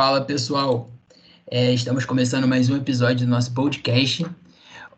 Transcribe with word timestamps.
Fala 0.00 0.22
pessoal, 0.22 0.88
é, 1.46 1.74
estamos 1.74 2.06
começando 2.06 2.48
mais 2.48 2.70
um 2.70 2.76
episódio 2.78 3.26
do 3.26 3.30
nosso 3.30 3.52
podcast. 3.52 4.24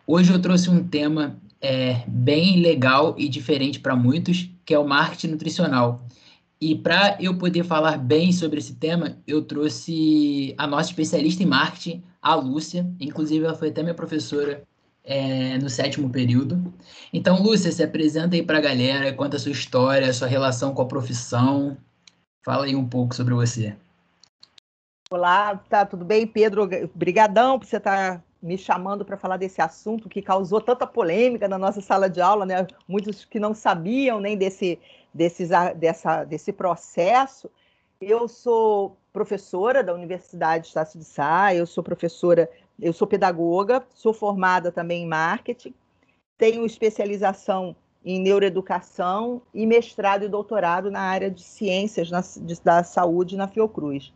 Hoje 0.06 0.32
eu 0.32 0.40
trouxe 0.40 0.70
um 0.70 0.86
tema 0.86 1.36
é, 1.60 2.04
bem 2.06 2.60
legal 2.60 3.16
e 3.18 3.28
diferente 3.28 3.80
para 3.80 3.96
muitos, 3.96 4.48
que 4.64 4.72
é 4.72 4.78
o 4.78 4.86
marketing 4.86 5.32
nutricional. 5.32 6.06
E 6.60 6.76
para 6.76 7.16
eu 7.18 7.36
poder 7.36 7.64
falar 7.64 7.98
bem 7.98 8.30
sobre 8.30 8.60
esse 8.60 8.76
tema, 8.76 9.18
eu 9.26 9.42
trouxe 9.42 10.54
a 10.56 10.68
nossa 10.68 10.90
especialista 10.90 11.42
em 11.42 11.46
marketing, 11.46 12.04
a 12.22 12.36
Lúcia. 12.36 12.88
Inclusive, 13.00 13.44
ela 13.44 13.56
foi 13.56 13.70
até 13.70 13.82
minha 13.82 13.96
professora 13.96 14.62
é, 15.02 15.58
no 15.58 15.68
sétimo 15.68 16.10
período. 16.10 16.72
Então, 17.12 17.42
Lúcia, 17.42 17.72
se 17.72 17.82
apresenta 17.82 18.36
aí 18.36 18.42
para 18.44 18.58
a 18.58 18.62
galera, 18.62 19.12
conta 19.12 19.36
a 19.36 19.40
sua 19.40 19.50
história, 19.50 20.08
a 20.08 20.14
sua 20.14 20.28
relação 20.28 20.72
com 20.72 20.82
a 20.82 20.86
profissão. 20.86 21.76
Fala 22.44 22.66
aí 22.66 22.76
um 22.76 22.88
pouco 22.88 23.16
sobre 23.16 23.34
você. 23.34 23.74
Olá, 25.12 25.62
tá 25.68 25.84
tudo 25.84 26.06
bem, 26.06 26.26
Pedro? 26.26 26.62
Obrigadão 26.62 27.58
por 27.58 27.66
você 27.66 27.76
estar 27.76 28.16
tá 28.16 28.24
me 28.42 28.56
chamando 28.56 29.04
para 29.04 29.18
falar 29.18 29.36
desse 29.36 29.60
assunto 29.60 30.08
que 30.08 30.22
causou 30.22 30.58
tanta 30.58 30.86
polêmica 30.86 31.46
na 31.46 31.58
nossa 31.58 31.82
sala 31.82 32.08
de 32.08 32.18
aula, 32.18 32.46
né? 32.46 32.66
Muitos 32.88 33.26
que 33.26 33.38
não 33.38 33.52
sabiam 33.52 34.18
nem 34.18 34.38
desse, 34.38 34.80
desses, 35.12 35.50
dessa, 35.76 36.24
desse 36.24 36.50
processo. 36.50 37.50
Eu 38.00 38.26
sou 38.26 38.96
professora 39.12 39.84
da 39.84 39.92
Universidade 39.92 40.68
Estácio 40.68 40.98
de 40.98 41.04
Sá, 41.04 41.54
eu 41.54 41.66
sou 41.66 41.84
professora, 41.84 42.48
eu 42.80 42.94
sou 42.94 43.06
pedagoga, 43.06 43.86
sou 43.92 44.14
formada 44.14 44.72
também 44.72 45.02
em 45.02 45.06
marketing, 45.06 45.74
tenho 46.38 46.64
especialização 46.64 47.76
em 48.02 48.18
neuroeducação 48.18 49.42
e 49.52 49.66
mestrado 49.66 50.24
e 50.24 50.28
doutorado 50.28 50.90
na 50.90 51.02
área 51.02 51.30
de 51.30 51.42
ciências 51.42 52.10
na, 52.10 52.22
de, 52.22 52.58
da 52.62 52.82
saúde 52.82 53.36
na 53.36 53.46
Fiocruz. 53.46 54.10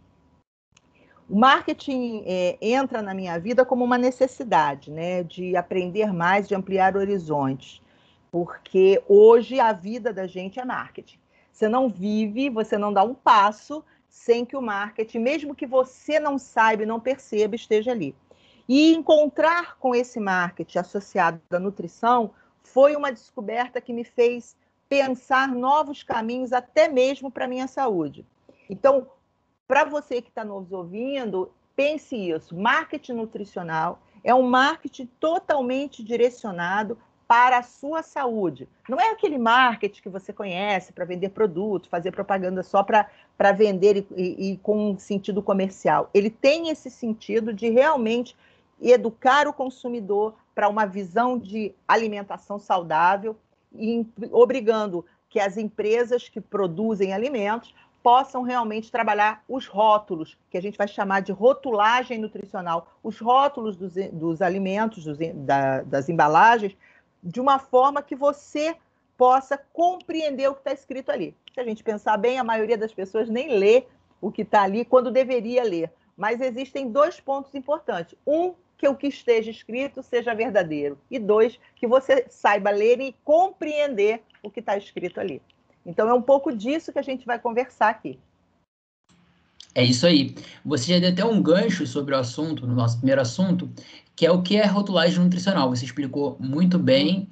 O 1.29 1.37
marketing 1.37 2.23
é, 2.25 2.57
entra 2.61 3.03
na 3.03 3.13
minha 3.13 3.37
vida 3.39 3.65
como 3.65 3.85
uma 3.85 3.99
necessidade, 3.99 4.93
né, 4.93 5.25
de 5.25 5.57
aprender 5.57 6.13
mais, 6.13 6.47
de 6.47 6.55
ampliar 6.55 6.97
horizontes, 6.97 7.83
porque 8.31 9.03
hoje 9.09 9.59
a 9.59 9.73
vida 9.73 10.13
da 10.13 10.27
gente 10.27 10.61
é 10.61 10.65
marketing. 10.65 11.19
Você 11.51 11.69
não 11.69 11.89
vive, 11.89 12.49
você 12.49 12.79
não 12.79 12.93
dá 12.93 13.03
um 13.03 13.15
passo 13.15 13.85
sem 14.09 14.45
que 14.45 14.57
o 14.57 14.63
marketing, 14.63 15.19
mesmo 15.19 15.55
que 15.55 15.67
você 15.67 16.21
não 16.21 16.39
saiba 16.39 16.87
não 16.87 17.01
perceba, 17.01 17.57
esteja 17.57 17.91
ali. 17.91 18.15
E 18.69 18.95
encontrar 18.95 19.77
com 19.79 19.95
esse 19.95 20.21
marketing 20.21 20.79
associado 20.79 21.41
à 21.51 21.59
nutrição 21.59 22.31
foi 22.63 22.95
uma 22.95 23.11
descoberta 23.11 23.81
que 23.81 23.93
me 23.93 24.05
fez 24.05 24.57
pensar 24.89 25.49
novos 25.49 26.03
caminhos, 26.03 26.53
até 26.53 26.89
mesmo 26.89 27.31
para 27.31 27.49
minha 27.49 27.67
saúde. 27.67 28.25
Então, 28.71 29.07
para 29.67 29.85
você 29.85 30.23
que 30.23 30.29
está 30.29 30.45
nos 30.45 30.73
ouvindo, 30.73 31.53
pense 31.75 32.17
isso: 32.17 32.57
marketing 32.57 33.15
nutricional 33.15 34.01
é 34.23 34.35
um 34.35 34.43
marketing 34.43 35.07
totalmente 35.21 36.03
direcionado 36.03 36.99
para 37.29 37.59
a 37.59 37.63
sua 37.63 38.03
saúde. 38.03 38.69
Não 38.89 39.01
é 39.01 39.11
aquele 39.11 39.37
marketing 39.37 40.01
que 40.01 40.09
você 40.09 40.33
conhece 40.33 40.93
para 40.93 41.05
vender 41.05 41.31
produto, 41.31 41.89
fazer 41.89 42.13
propaganda 42.13 42.63
só 42.63 42.85
para 42.85 43.53
vender 43.53 44.07
e, 44.17 44.53
e, 44.53 44.57
com 44.59 44.93
um 44.93 44.99
sentido 44.99 45.43
comercial. 45.43 46.09
Ele 46.15 46.31
tem 46.31 46.71
esse 46.71 46.89
sentido 46.89 47.53
de 47.53 47.69
realmente 47.69 48.37
educar 48.81 49.49
o 49.49 49.53
consumidor 49.53 50.35
para 50.55 50.69
uma 50.69 50.87
visão 50.87 51.39
de 51.39 51.75
alimentação 51.89 52.59
saudável 52.59 53.37
e 53.75 54.07
obrigando 54.31 55.05
que 55.29 55.41
as 55.41 55.57
empresas 55.57 56.29
que 56.29 56.41
produzem 56.41 57.13
alimentos 57.13 57.75
possam 58.07 58.43
realmente 58.43 58.89
trabalhar 58.89 59.43
os 59.49 59.67
rótulos, 59.67 60.39
que 60.49 60.57
a 60.57 60.63
gente 60.63 60.79
vai 60.79 60.87
chamar 60.87 61.23
de 61.23 61.33
rotulagem 61.33 62.21
nutricional, 62.21 62.97
os 63.03 63.19
rótulos 63.19 63.77
dos, 63.77 63.95
dos 64.13 64.41
alimentos, 64.41 65.03
dos, 65.03 65.19
da, 65.35 65.83
das 65.83 66.09
embalagens, 66.09 66.77
de 67.21 67.41
uma 67.41 67.59
forma 67.59 68.01
que 68.01 68.15
você 68.15 68.77
possa 69.19 69.59
compreender 69.73 70.47
o 70.47 70.55
que 70.55 70.61
está 70.61 70.73
escrito 70.73 71.11
ali. 71.11 71.35
Se 71.53 71.59
a 71.59 71.65
gente 71.65 71.83
pensar 71.83 72.17
bem, 72.17 72.39
a 72.39 72.45
maioria 72.45 72.79
das 72.79 72.95
pessoas 72.95 73.29
nem 73.29 73.59
lê 73.59 73.87
o 74.21 74.31
que 74.31 74.43
está 74.43 74.63
ali 74.63 74.85
quando 74.85 75.11
deveria 75.11 75.65
ler. 75.65 75.91
Mas 76.17 76.41
existem 76.41 76.89
dois 76.89 77.19
pontos 77.19 77.57
importantes. 77.57 78.15
Um, 78.25 78.55
que 78.79 78.87
o 78.87 78.95
que 78.95 79.09
esteja 79.09 79.51
escrito 79.51 80.01
seja 80.01 80.33
verdadeiro. 80.33 80.97
E 81.11 81.19
dois, 81.19 81.59
que 81.75 81.89
você 81.89 82.25
saiba 82.29 82.71
ler 82.71 83.01
e 83.01 83.17
compreender 83.25 84.23
o 84.45 84.51
que 84.51 84.61
está 84.61 84.77
escrito 84.77 85.19
ali. 85.19 85.43
Então, 85.87 86.09
é 86.09 86.13
um 86.13 86.23
pouco 86.23 86.55
disso 86.55 86.93
que 86.93 86.99
a 86.99 87.03
gente 87.03 87.25
vai 87.25 87.39
conversar 87.39 87.89
aqui. 87.91 88.19
É 89.75 89.85
isso 89.85 90.07
aí. 90.07 90.35
Você 90.65 90.95
já 90.95 90.99
deu 90.99 91.11
até 91.11 91.25
um 91.25 91.43
gancho 91.43 91.87
sobre 91.87 92.15
o 92.15 92.19
assunto, 92.19 92.67
no 92.67 92.75
nosso 92.75 92.97
primeiro 92.97 93.21
assunto, 93.21 93.71
que 94.17 94.25
é 94.25 94.31
o 94.31 94.43
que 94.43 94.57
é 94.57 94.65
rotulagem 94.65 95.23
nutricional. 95.23 95.69
Você 95.69 95.85
explicou 95.85 96.37
muito 96.41 96.79
bem 96.79 97.29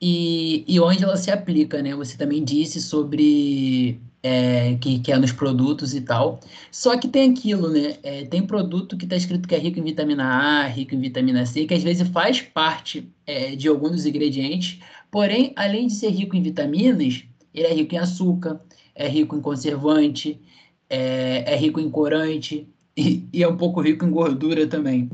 e, 0.00 0.64
e 0.66 0.78
onde 0.78 1.02
ela 1.02 1.16
se 1.16 1.30
aplica, 1.30 1.82
né? 1.82 1.94
Você 1.96 2.16
também 2.16 2.44
disse 2.44 2.80
sobre 2.80 4.00
é, 4.22 4.76
que, 4.76 5.00
que 5.00 5.10
é 5.10 5.18
nos 5.18 5.32
produtos 5.32 5.94
e 5.94 6.00
tal. 6.00 6.38
Só 6.70 6.96
que 6.96 7.08
tem 7.08 7.32
aquilo, 7.32 7.68
né? 7.68 7.96
É, 8.04 8.24
tem 8.26 8.46
produto 8.46 8.96
que 8.96 9.04
está 9.04 9.16
escrito 9.16 9.48
que 9.48 9.54
é 9.54 9.58
rico 9.58 9.80
em 9.80 9.84
vitamina 9.84 10.24
A, 10.24 10.66
rico 10.66 10.94
em 10.94 11.00
vitamina 11.00 11.44
C, 11.46 11.66
que 11.66 11.74
às 11.74 11.82
vezes 11.82 12.06
faz 12.08 12.40
parte 12.40 13.08
é, 13.26 13.56
de 13.56 13.66
alguns 13.66 13.90
dos 13.90 14.06
ingredientes, 14.06 14.78
porém, 15.10 15.52
além 15.56 15.88
de 15.88 15.94
ser 15.94 16.10
rico 16.10 16.36
em 16.36 16.42
vitaminas, 16.42 17.24
ele 17.58 17.68
é 17.68 17.74
rico 17.74 17.94
em 17.94 17.98
açúcar, 17.98 18.60
é 18.94 19.08
rico 19.08 19.36
em 19.36 19.40
conservante, 19.40 20.40
é, 20.88 21.52
é 21.52 21.56
rico 21.56 21.80
em 21.80 21.90
corante 21.90 22.68
e, 22.96 23.28
e, 23.32 23.42
é 23.42 23.48
um 23.48 23.56
pouco 23.56 23.80
rico 23.80 24.04
em 24.04 24.10
gordura 24.10 24.66
também. 24.66 25.10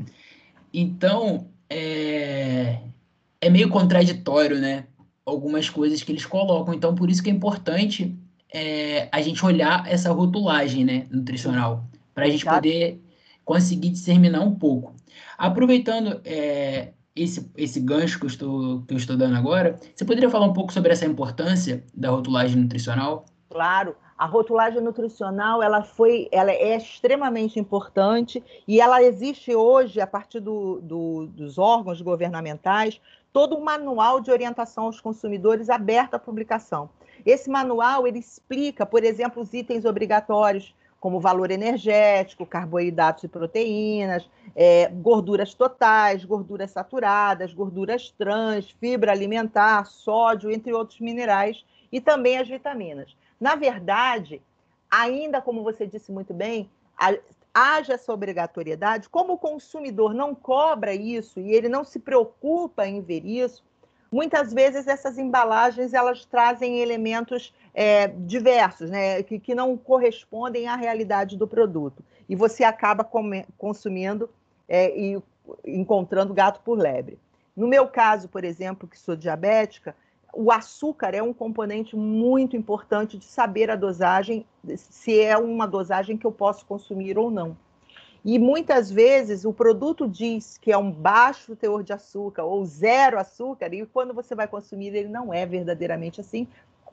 Então, 0.73 1.47
é, 1.69 2.79
é 3.41 3.49
meio 3.49 3.69
contraditório, 3.69 4.59
né? 4.59 4.85
Algumas 5.25 5.69
coisas 5.69 6.03
que 6.03 6.11
eles 6.11 6.25
colocam. 6.25 6.73
Então, 6.73 6.93
por 6.93 7.09
isso 7.09 7.23
que 7.23 7.29
é 7.29 7.33
importante 7.33 8.15
é, 8.53 9.09
a 9.11 9.21
gente 9.21 9.43
olhar 9.45 9.85
essa 9.87 10.11
rotulagem 10.11 10.85
né, 10.85 11.07
nutricional, 11.09 11.85
para 12.13 12.25
a 12.25 12.29
gente 12.29 12.45
poder 12.45 13.01
conseguir 13.43 13.89
discerminar 13.89 14.43
um 14.43 14.55
pouco. 14.55 14.93
Aproveitando 15.37 16.21
é, 16.23 16.93
esse, 17.15 17.49
esse 17.55 17.79
gancho 17.79 18.19
que 18.19 18.25
eu, 18.25 18.29
estou, 18.29 18.81
que 18.81 18.93
eu 18.93 18.97
estou 18.97 19.15
dando 19.15 19.37
agora, 19.37 19.79
você 19.95 20.03
poderia 20.03 20.29
falar 20.29 20.45
um 20.45 20.53
pouco 20.53 20.73
sobre 20.73 20.91
essa 20.91 21.05
importância 21.05 21.83
da 21.93 22.09
rotulagem 22.09 22.57
nutricional? 22.57 23.25
Claro, 23.49 23.95
a 24.17 24.25
rotulagem 24.25 24.81
nutricional 24.81 25.63
ela 25.63 25.81
foi, 25.81 26.27
ela 26.31 26.51
é 26.51 26.75
extremamente 26.75 27.57
importante 27.57 28.43
e 28.67 28.81
ela 28.81 29.01
existe 29.01 29.55
hoje 29.55 30.01
a 30.01 30.07
partir 30.07 30.41
do, 30.41 30.81
do, 30.81 31.27
dos 31.27 31.57
órgãos 31.57 32.01
governamentais 32.01 32.99
todo 33.31 33.57
um 33.57 33.63
manual 33.63 34.19
de 34.19 34.31
orientação 34.31 34.85
aos 34.85 34.99
consumidores 34.99 35.69
aberto 35.69 36.15
à 36.15 36.19
publicação. 36.19 36.89
Esse 37.25 37.49
manual 37.49 38.07
ele 38.07 38.19
explica, 38.19 38.85
por 38.85 39.03
exemplo, 39.03 39.41
os 39.41 39.53
itens 39.53 39.83
obrigatórios 39.83 40.73
como 41.05 41.19
valor 41.19 41.51
energético, 41.51 42.47
carboidratos 42.47 43.25
e 43.25 43.27
proteínas, 43.27 44.27
é, 44.55 44.87
gorduras 44.87 45.53
totais, 45.53 46.25
gorduras 46.25 46.71
saturadas, 46.71 47.53
gorduras 47.53 48.09
trans, 48.17 48.71
fibra 48.79 49.11
alimentar, 49.11 49.85
sódio, 49.85 50.49
entre 50.49 50.73
outros 50.73 50.99
minerais, 50.99 51.63
e 51.91 52.01
também 52.01 52.39
as 52.39 52.47
vitaminas. 52.47 53.15
Na 53.39 53.53
verdade, 53.53 54.41
ainda 54.89 55.43
como 55.43 55.61
você 55.61 55.85
disse 55.85 56.11
muito 56.11 56.33
bem, 56.33 56.67
haja 57.53 57.93
essa 57.93 58.11
obrigatoriedade, 58.11 59.07
como 59.07 59.33
o 59.33 59.37
consumidor 59.37 60.11
não 60.11 60.33
cobra 60.33 60.91
isso 60.95 61.39
e 61.39 61.53
ele 61.53 61.69
não 61.69 61.83
se 61.83 61.99
preocupa 61.99 62.87
em 62.87 62.99
ver 62.99 63.23
isso, 63.23 63.63
muitas 64.15 64.53
vezes 64.53 64.87
essas 64.87 65.17
embalagens 65.17 65.93
elas 65.93 66.23
trazem 66.23 66.79
elementos 66.79 67.53
é, 67.73 68.07
diversos, 68.07 68.89
né, 68.89 69.21
que, 69.21 69.37
que 69.37 69.53
não 69.53 69.75
correspondem 69.75 70.69
à 70.69 70.75
realidade 70.77 71.35
do 71.35 71.45
produto. 71.45 72.01
E 72.29 72.33
você 72.33 72.63
acaba 72.63 73.03
come, 73.03 73.45
consumindo 73.57 74.29
é, 74.69 74.97
e 74.97 75.21
encontrando 75.65 76.33
gato 76.33 76.61
por 76.61 76.77
lebre. 76.77 77.19
No 77.53 77.67
meu 77.67 77.89
caso, 77.89 78.29
por 78.29 78.45
exemplo, 78.45 78.87
que 78.87 78.97
sou 78.97 79.17
diabética, 79.17 79.93
o 80.33 80.49
açúcar 80.49 81.13
é 81.13 81.21
um 81.21 81.33
componente 81.33 81.93
muito 81.93 82.55
importante 82.55 83.17
de 83.17 83.25
saber 83.25 83.69
a 83.69 83.75
dosagem, 83.75 84.45
se 84.77 85.19
é 85.19 85.37
uma 85.37 85.67
dosagem 85.67 86.17
que 86.17 86.25
eu 86.25 86.31
posso 86.31 86.65
consumir 86.65 87.17
ou 87.17 87.29
não. 87.29 87.57
E 88.25 88.39
muitas 88.39 88.89
vezes 88.89 89.45
o 89.45 89.53
produto 89.53 90.09
diz 90.09 90.57
que 90.57 90.71
é 90.71 90.77
um 90.77 90.91
baixo 90.91 91.55
teor 91.55 91.83
de 91.83 91.93
açúcar 91.93 92.43
ou 92.43 92.65
zero 92.65 93.19
açúcar, 93.19 93.71
e 93.71 93.85
quando 93.85 94.15
você 94.15 94.33
vai 94.33 94.47
consumir, 94.47 94.95
ele 94.95 95.07
não 95.07 95.31
é 95.31 95.45
verdadeiramente 95.45 96.19
assim, 96.19 96.47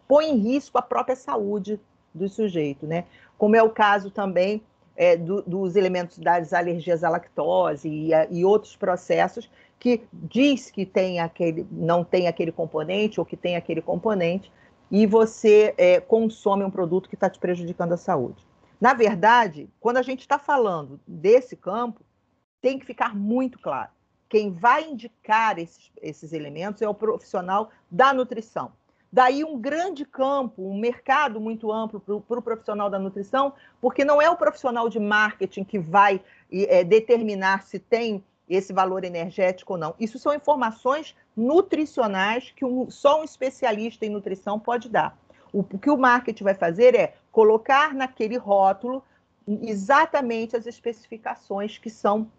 põe 0.06 0.29
em 0.29 0.37
risco 0.37 0.76
a 0.76 0.82
própria 0.82 1.17
saúde 1.17 1.81
do 2.12 2.29
sujeito, 2.29 2.87
né? 2.87 3.06
Como 3.38 3.56
é 3.56 3.62
o 3.62 3.70
caso 3.70 4.11
também 4.11 4.61
é, 4.94 5.17
do, 5.17 5.40
dos 5.40 5.75
elementos 5.75 6.19
das 6.19 6.52
alergias 6.52 7.02
à 7.02 7.08
lactose 7.08 7.88
e, 7.88 8.11
e, 8.31 8.44
outros 8.44 8.76
processos 8.76 9.50
que 9.81 10.02
diz 10.12 10.70
que 10.70 10.84
tem 10.84 11.19
aquele, 11.19 11.67
não 11.73 12.05
tem 12.05 12.29
aquele 12.29 12.52
componente 12.52 13.19
ou 13.19 13.25
que 13.25 13.38
tem 13.38 13.56
aquele 13.56 13.81
componente 13.81 14.52
e 14.90 15.06
você 15.06 15.73
é, 15.79 15.99
consome 15.99 16.62
um 16.62 16.70
produto 16.70 17.08
que 17.08 17.14
está 17.14 17.31
te 17.31 17.38
prejudicando 17.38 17.93
a 17.93 17.96
saúde. 17.96 18.44
Na 18.82 18.94
verdade, 18.94 19.70
quando 19.79 19.99
a 19.99 20.02
gente 20.02 20.23
está 20.23 20.40
falando 20.40 20.99
desse 21.06 21.55
campo, 21.55 22.00
tem 22.61 22.81
que 22.81 22.84
ficar 22.84 23.14
muito 23.14 23.56
claro. 23.61 23.93
Quem 24.29 24.50
vai 24.50 24.90
indicar 24.90 25.56
esses, 25.56 25.93
esses 26.02 26.32
elementos 26.32 26.82
é 26.82 26.88
o 26.88 26.93
profissional 26.93 27.70
da 27.88 28.12
nutrição. 28.12 28.73
Daí 29.12 29.44
um 29.44 29.56
grande 29.56 30.05
campo, 30.05 30.69
um 30.69 30.76
mercado 30.76 31.40
muito 31.40 31.70
amplo 31.70 32.00
para 32.00 32.17
o 32.17 32.20
pro 32.20 32.43
profissional 32.43 32.90
da 32.90 32.99
nutrição, 32.99 33.52
porque 33.81 34.05
não 34.05 34.20
é 34.20 34.29
o 34.29 34.37
profissional 34.37 34.88
de 34.88 34.99
marketing 34.99 35.62
que 35.62 35.79
vai 35.79 36.20
é, 36.50 36.82
determinar 36.82 37.62
se 37.62 37.79
tem 37.79 38.25
esse 38.49 38.73
valor 38.73 39.05
energético 39.05 39.75
ou 39.75 39.79
não. 39.79 39.94
Isso 40.00 40.19
são 40.19 40.34
informações 40.34 41.14
nutricionais 41.37 42.52
que 42.56 42.64
um, 42.64 42.90
só 42.90 43.20
um 43.20 43.25
especialista 43.25 44.05
em 44.05 44.11
nutrição 44.11 44.58
pode 44.58 44.88
dar. 44.88 45.17
O, 45.53 45.61
o 45.61 45.79
que 45.79 45.91
o 45.91 45.97
marketing 45.97 46.45
vai 46.45 46.55
fazer 46.55 46.95
é 46.95 47.15
colocar 47.31 47.95
naquele 47.95 48.37
rótulo 48.37 49.03
exatamente 49.63 50.57
as 50.57 50.67
especificações 50.67 51.79
que 51.79 51.91
são 51.91 52.31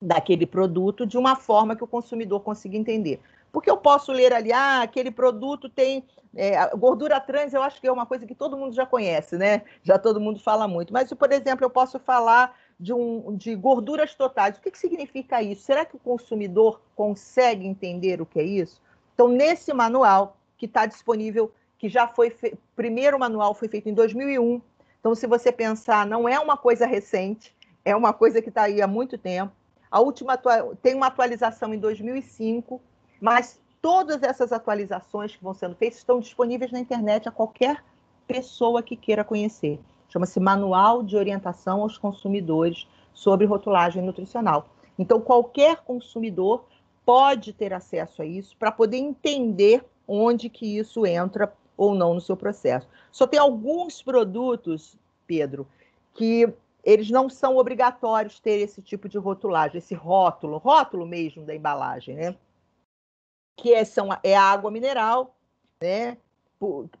daquele 0.00 0.46
produto 0.46 1.06
de 1.06 1.16
uma 1.16 1.36
forma 1.36 1.76
que 1.76 1.84
o 1.84 1.86
consumidor 1.86 2.40
consiga 2.40 2.76
entender. 2.76 3.20
Porque 3.52 3.70
eu 3.70 3.76
posso 3.76 4.10
ler 4.12 4.32
ali, 4.32 4.52
ah, 4.52 4.82
aquele 4.82 5.10
produto 5.10 5.68
tem 5.68 6.04
é, 6.34 6.74
gordura 6.74 7.20
trans, 7.20 7.52
eu 7.52 7.62
acho 7.62 7.80
que 7.80 7.86
é 7.86 7.92
uma 7.92 8.06
coisa 8.06 8.26
que 8.26 8.34
todo 8.34 8.56
mundo 8.56 8.74
já 8.74 8.86
conhece, 8.86 9.36
né? 9.36 9.62
Já 9.82 9.98
todo 9.98 10.20
mundo 10.20 10.40
fala 10.40 10.66
muito. 10.66 10.92
Mas, 10.92 11.12
por 11.12 11.30
exemplo, 11.30 11.64
eu 11.64 11.70
posso 11.70 11.98
falar 11.98 12.56
de, 12.80 12.92
um, 12.92 13.36
de 13.36 13.54
gorduras 13.54 14.14
totais. 14.14 14.56
O 14.56 14.62
que, 14.62 14.70
que 14.70 14.78
significa 14.78 15.42
isso? 15.42 15.62
Será 15.62 15.84
que 15.84 15.94
o 15.94 16.00
consumidor 16.00 16.80
consegue 16.96 17.66
entender 17.66 18.20
o 18.20 18.26
que 18.26 18.40
é 18.40 18.44
isso? 18.44 18.80
Então, 19.14 19.28
nesse 19.28 19.72
manual 19.74 20.36
que 20.56 20.64
está 20.64 20.86
disponível, 20.86 21.52
que 21.82 21.88
já 21.88 22.06
foi 22.06 22.30
fe... 22.30 22.56
primeiro 22.76 23.18
manual 23.18 23.54
foi 23.54 23.66
feito 23.66 23.88
em 23.88 23.92
2001. 23.92 24.62
Então, 25.00 25.16
se 25.16 25.26
você 25.26 25.50
pensar, 25.50 26.06
não 26.06 26.28
é 26.28 26.38
uma 26.38 26.56
coisa 26.56 26.86
recente, 26.86 27.52
é 27.84 27.96
uma 27.96 28.12
coisa 28.12 28.40
que 28.40 28.50
está 28.50 28.62
aí 28.62 28.80
há 28.80 28.86
muito 28.86 29.18
tempo. 29.18 29.52
A 29.90 29.98
última 29.98 30.38
tem 30.80 30.94
uma 30.94 31.08
atualização 31.08 31.74
em 31.74 31.78
2005, 31.80 32.80
mas 33.20 33.60
todas 33.80 34.22
essas 34.22 34.52
atualizações 34.52 35.34
que 35.34 35.42
vão 35.42 35.52
sendo 35.52 35.74
feitas 35.74 35.98
estão 35.98 36.20
disponíveis 36.20 36.70
na 36.70 36.78
internet 36.78 37.28
a 37.28 37.32
qualquer 37.32 37.82
pessoa 38.28 38.80
que 38.80 38.94
queira 38.94 39.24
conhecer. 39.24 39.80
Chama-se 40.08 40.38
Manual 40.38 41.02
de 41.02 41.16
Orientação 41.16 41.82
aos 41.82 41.98
Consumidores 41.98 42.86
sobre 43.12 43.44
Rotulagem 43.44 44.04
Nutricional. 44.04 44.68
Então, 44.96 45.20
qualquer 45.20 45.78
consumidor 45.78 46.64
pode 47.04 47.52
ter 47.52 47.72
acesso 47.74 48.22
a 48.22 48.24
isso 48.24 48.56
para 48.56 48.70
poder 48.70 48.98
entender 48.98 49.84
onde 50.06 50.48
que 50.48 50.78
isso 50.78 51.04
entra 51.04 51.52
ou 51.76 51.94
não 51.94 52.14
no 52.14 52.20
seu 52.20 52.36
processo. 52.36 52.88
Só 53.10 53.26
tem 53.26 53.38
alguns 53.38 54.02
produtos, 54.02 54.96
Pedro, 55.26 55.66
que 56.14 56.52
eles 56.84 57.10
não 57.10 57.28
são 57.28 57.56
obrigatórios 57.56 58.40
ter 58.40 58.58
esse 58.58 58.82
tipo 58.82 59.08
de 59.08 59.18
rotulagem, 59.18 59.78
esse 59.78 59.94
rótulo, 59.94 60.58
rótulo 60.58 61.06
mesmo 61.06 61.44
da 61.44 61.54
embalagem, 61.54 62.16
né? 62.16 62.36
Que 63.56 63.72
é, 63.72 63.84
são, 63.84 64.08
é 64.22 64.36
água 64.36 64.70
mineral, 64.70 65.36
né? 65.80 66.16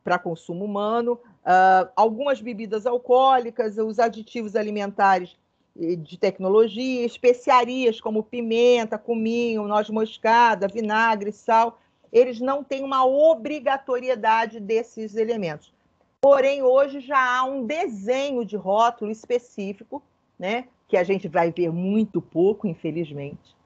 Para 0.02 0.18
consumo 0.18 0.64
humano, 0.64 1.14
uh, 1.44 1.90
algumas 1.94 2.40
bebidas 2.40 2.86
alcoólicas, 2.86 3.78
os 3.78 3.98
aditivos 3.98 4.56
alimentares 4.56 5.36
de 5.74 6.18
tecnologia, 6.18 7.04
especiarias 7.04 8.00
como 8.00 8.22
pimenta, 8.22 8.98
cominho, 8.98 9.66
noz 9.66 9.88
moscada, 9.88 10.68
vinagre, 10.68 11.32
sal, 11.32 11.78
eles 12.12 12.40
não 12.40 12.62
têm 12.62 12.84
uma 12.84 13.06
obrigatoriedade 13.06 14.60
desses 14.60 15.16
elementos. 15.16 15.72
Porém, 16.20 16.62
hoje 16.62 17.00
já 17.00 17.18
há 17.18 17.44
um 17.44 17.66
desenho 17.66 18.44
de 18.44 18.54
rótulo 18.54 19.10
específico, 19.10 20.02
né, 20.38 20.68
que 20.86 20.96
a 20.96 21.02
gente 21.02 21.26
vai 21.26 21.50
ver 21.50 21.72
muito 21.72 22.20
pouco, 22.20 22.66
infelizmente, 22.66 23.56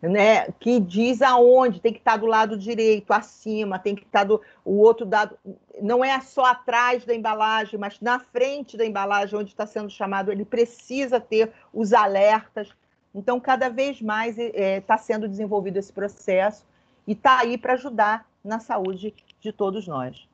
né, 0.00 0.50
que 0.60 0.80
diz 0.80 1.20
aonde 1.20 1.80
tem 1.80 1.92
que 1.92 1.98
estar 1.98 2.16
do 2.16 2.26
lado 2.26 2.56
direito, 2.56 3.12
acima, 3.12 3.78
tem 3.78 3.94
que 3.94 4.02
estar 4.02 4.24
do 4.24 4.40
o 4.64 4.78
outro 4.78 5.04
dado, 5.04 5.36
não 5.80 6.04
é 6.04 6.18
só 6.20 6.44
atrás 6.44 7.04
da 7.04 7.14
embalagem, 7.14 7.78
mas 7.78 8.00
na 8.00 8.18
frente 8.18 8.76
da 8.76 8.86
embalagem 8.86 9.38
onde 9.38 9.50
está 9.50 9.66
sendo 9.66 9.90
chamado, 9.90 10.32
ele 10.32 10.44
precisa 10.44 11.20
ter 11.20 11.52
os 11.72 11.92
alertas. 11.92 12.68
Então, 13.14 13.38
cada 13.38 13.68
vez 13.68 14.00
mais 14.00 14.38
está 14.38 14.94
é, 14.94 14.98
sendo 14.98 15.28
desenvolvido 15.28 15.76
esse 15.76 15.92
processo 15.92 16.64
e 17.06 17.12
está 17.12 17.40
aí 17.40 17.56
para 17.58 17.74
ajudar 17.74 18.26
na 18.44 18.58
saúde 18.58 19.14
de 19.40 19.52
todos 19.52 19.86
nós 19.86 20.26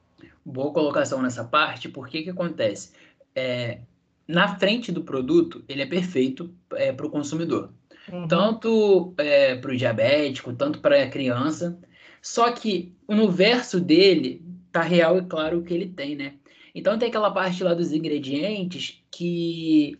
boa 0.48 0.72
colocação 0.72 1.20
nessa 1.20 1.44
parte, 1.44 1.88
porque 1.88 2.22
que 2.22 2.30
acontece? 2.30 2.92
É, 3.34 3.80
na 4.26 4.56
frente 4.56 4.90
do 4.90 5.02
produto, 5.02 5.62
ele 5.68 5.82
é 5.82 5.86
perfeito 5.86 6.52
é, 6.74 6.92
para 6.92 7.06
o 7.06 7.10
consumidor. 7.10 7.70
Uhum. 8.10 8.26
Tanto 8.26 9.14
é, 9.18 9.54
para 9.56 9.70
o 9.70 9.76
diabético, 9.76 10.52
tanto 10.54 10.80
para 10.80 11.02
a 11.02 11.10
criança. 11.10 11.78
Só 12.22 12.50
que 12.50 12.94
no 13.06 13.30
verso 13.30 13.78
dele, 13.80 14.42
tá 14.72 14.80
real 14.80 15.18
e 15.18 15.22
claro 15.22 15.58
o 15.58 15.62
que 15.62 15.74
ele 15.74 15.88
tem, 15.88 16.16
né? 16.16 16.34
Então 16.74 16.98
tem 16.98 17.08
aquela 17.08 17.30
parte 17.30 17.62
lá 17.62 17.74
dos 17.74 17.92
ingredientes 17.92 19.02
que, 19.10 19.98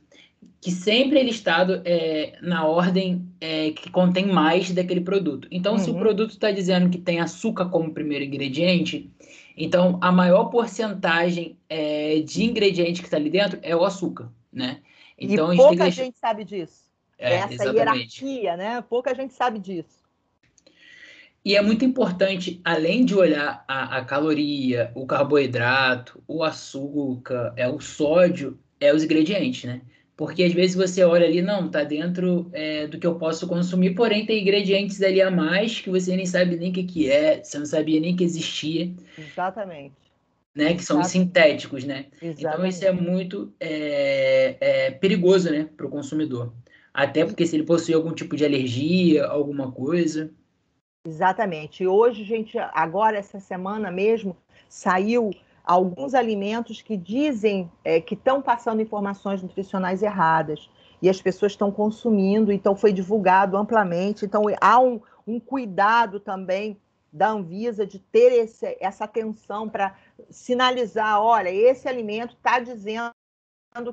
que 0.61 0.71
sempre 0.71 1.19
é 1.19 1.23
listado 1.23 1.81
é, 1.85 2.37
na 2.43 2.67
ordem 2.67 3.29
é, 3.41 3.71
que 3.71 3.91
contém 3.91 4.27
mais 4.27 4.71
daquele 4.73 5.01
produto. 5.01 5.47
Então, 5.51 5.75
uhum. 5.75 5.79
se 5.79 5.91
o 5.91 5.95
uhum. 5.95 6.01
produto 6.01 6.31
está 6.31 6.51
dizendo 6.51 6.91
que 6.91 6.99
tem 6.99 7.21
açúcar 7.21 7.67
como 7.67 7.95
primeiro 7.95 8.25
ingrediente, 8.25 9.11
então, 9.57 9.99
a 10.01 10.13
maior 10.13 10.45
porcentagem 10.47 11.59
é, 11.69 12.21
de 12.21 12.45
ingrediente 12.45 13.01
que 13.01 13.07
está 13.07 13.17
ali 13.17 13.29
dentro 13.29 13.59
é 13.63 13.75
o 13.75 13.85
açúcar, 13.85 14.31
né? 14.53 14.81
Então, 15.19 15.53
e 15.53 15.57
pouca 15.57 15.85
gente, 15.87 15.97
gente 15.97 16.19
sabe 16.19 16.45
disso. 16.45 16.85
É, 17.19 17.35
Essa 17.35 17.55
exatamente. 17.55 17.77
hierarquia, 17.77 18.57
né? 18.57 18.81
Pouca 18.83 19.13
gente 19.15 19.35
sabe 19.35 19.59
disso. 19.59 19.99
E 21.45 21.57
é 21.57 21.63
muito 21.63 21.85
importante, 21.85 22.61
além 22.65 23.05
de 23.05 23.17
olhar 23.17 23.65
a, 23.67 23.99
a 23.99 24.05
caloria, 24.05 24.93
o 24.95 25.07
carboidrato, 25.07 26.23
o 26.29 26.45
açúcar, 26.45 27.53
é 27.57 27.69
o 27.69 27.81
sódio, 27.81 28.59
é 28.79 28.95
os 28.95 29.03
ingredientes, 29.03 29.65
né? 29.65 29.81
Porque 30.19 30.43
às 30.43 30.53
vezes 30.53 30.75
você 30.75 31.05
olha 31.05 31.25
ali, 31.25 31.41
não, 31.41 31.71
tá 31.71 31.85
dentro 31.85 32.51
é, 32.53 32.89
do 32.89 32.99
que 32.99 33.07
eu 33.07 33.15
posso 33.15 33.47
consumir, 33.47 33.95
porém 33.95 34.27
tem 34.27 34.43
ingredientes 34.43 35.01
ali 35.01 35.23
a 35.23 35.31
mais 35.31 35.81
que 35.81 35.89
você 35.89 36.17
nem 36.17 36.27
sabe 36.27 36.57
nem 36.57 36.71
o 36.71 36.73
que, 36.73 36.83
que 36.83 37.09
é, 37.09 37.41
você 37.41 37.57
não 37.57 37.65
sabia 37.65 38.01
nem 38.01 38.17
que 38.17 38.25
existia. 38.25 38.93
Exatamente. 39.17 39.95
Né, 40.53 40.75
que 40.75 40.83
são 40.83 41.01
os 41.01 41.07
sintéticos, 41.07 41.85
né? 41.85 42.07
Exatamente. 42.21 42.41
Então 42.41 42.67
isso 42.67 42.85
é 42.85 42.91
muito 42.91 43.53
é, 43.61 44.57
é, 44.61 44.91
perigoso, 44.91 45.53
né, 45.53 45.69
para 45.77 45.87
o 45.87 45.91
consumidor. 45.91 46.53
Até 46.93 47.25
porque 47.25 47.47
se 47.47 47.55
ele 47.55 47.63
possui 47.63 47.95
algum 47.95 48.13
tipo 48.13 48.35
de 48.35 48.45
alergia, 48.45 49.25
alguma 49.25 49.71
coisa. 49.71 50.33
Exatamente. 51.07 51.87
Hoje, 51.87 52.25
gente, 52.25 52.59
agora 52.59 53.17
essa 53.17 53.39
semana 53.39 53.89
mesmo 53.89 54.37
saiu 54.69 55.31
alguns 55.69 56.15
alimentos 56.15 56.81
que 56.81 56.97
dizem 56.97 57.71
é, 57.85 58.01
que 58.01 58.15
estão 58.15 58.41
passando 58.41 58.81
informações 58.81 59.43
nutricionais 59.43 60.03
erradas 60.03 60.71
e 61.03 61.11
as 61.11 61.21
pessoas 61.21 61.53
estão 61.53 61.71
consumindo, 61.71 62.51
então 62.51 62.75
foi 62.75 62.91
divulgado 62.91 63.55
amplamente. 63.55 64.25
Então 64.25 64.45
há 64.63 64.81
um, 64.81 64.99
um 65.27 65.39
cuidado 65.39 66.19
também 66.19 66.81
da 67.13 67.29
Anvisa 67.29 67.87
de 67.87 67.99
ter 67.99 68.33
esse, 68.33 68.79
essa 68.81 69.05
atenção 69.05 69.69
para 69.69 69.95
sinalizar: 70.31 71.21
olha, 71.21 71.51
esse 71.51 71.87
alimento 71.87 72.35
está 72.35 72.59
dizendo 72.59 73.13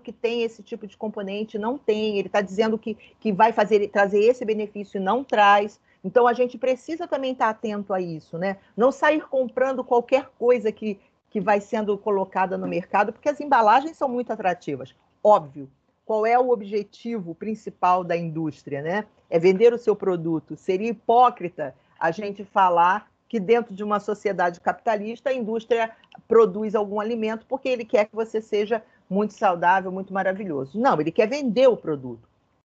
que 0.02 0.14
tem 0.14 0.44
esse 0.44 0.64
tipo 0.64 0.88
de 0.88 0.96
componente, 0.96 1.60
não 1.60 1.78
tem, 1.78 2.18
ele 2.18 2.30
está 2.30 2.40
dizendo 2.40 2.80
que, 2.80 2.96
que 3.20 3.34
vai 3.34 3.52
fazer 3.52 3.86
trazer 3.90 4.20
esse 4.20 4.46
benefício 4.46 4.98
e 4.98 5.04
não 5.04 5.26
traz. 5.26 5.80
Então 6.04 6.26
a 6.26 6.34
gente 6.34 6.58
precisa 6.58 7.06
também 7.06 7.34
estar 7.34 7.46
tá 7.46 7.52
atento 7.52 7.94
a 7.94 8.00
isso, 8.00 8.38
né? 8.38 8.58
Não 8.78 8.92
sair 8.92 9.28
comprando 9.28 9.84
qualquer 9.84 10.30
coisa 10.40 10.72
que, 10.72 11.00
que 11.36 11.42
vai 11.42 11.60
sendo 11.60 11.98
colocada 11.98 12.58
no 12.58 12.66
mercado, 12.66 13.12
porque 13.12 13.28
as 13.28 13.42
embalagens 13.42 13.98
são 13.98 14.08
muito 14.08 14.32
atrativas. 14.32 14.96
Óbvio. 15.22 15.70
Qual 16.06 16.26
é 16.26 16.40
o 16.40 16.50
objetivo 16.50 17.36
principal 17.36 18.06
da 18.06 18.16
indústria, 18.16 18.82
né? 18.82 19.06
É 19.30 19.38
vender 19.38 19.74
o 19.74 19.78
seu 19.78 19.98
produto. 19.98 20.56
Seria 20.56 20.92
hipócrita 20.92 21.76
a 22.00 22.10
gente 22.10 22.46
falar 22.46 23.12
que 23.28 23.38
dentro 23.38 23.76
de 23.76 23.84
uma 23.84 24.00
sociedade 24.00 24.62
capitalista 24.62 25.30
a 25.30 25.34
indústria 25.34 25.92
produz 26.26 26.74
algum 26.74 27.02
alimento 27.02 27.46
porque 27.50 27.68
ele 27.68 27.84
quer 27.84 28.06
que 28.06 28.16
você 28.16 28.40
seja 28.42 28.82
muito 29.10 29.34
saudável, 29.34 29.92
muito 29.92 30.14
maravilhoso. 30.14 30.80
Não, 30.80 31.02
ele 31.02 31.12
quer 31.12 31.28
vender 31.28 31.68
o 31.68 31.76
produto. 31.76 32.30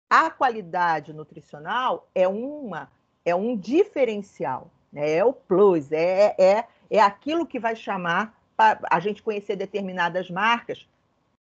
A 0.09 0.31
qualidade 0.31 1.13
nutricional 1.13 2.07
é 2.15 2.27
uma 2.27 2.89
é 3.23 3.35
um 3.35 3.55
diferencial, 3.55 4.71
né? 4.91 5.11
é 5.11 5.23
o 5.23 5.31
plus, 5.31 5.91
é, 5.91 6.33
é, 6.39 6.65
é 6.89 6.99
aquilo 6.99 7.45
que 7.45 7.59
vai 7.59 7.75
chamar 7.75 8.35
a 8.57 8.99
gente 8.99 9.21
conhecer 9.21 9.55
determinadas 9.55 10.29
marcas, 10.29 10.87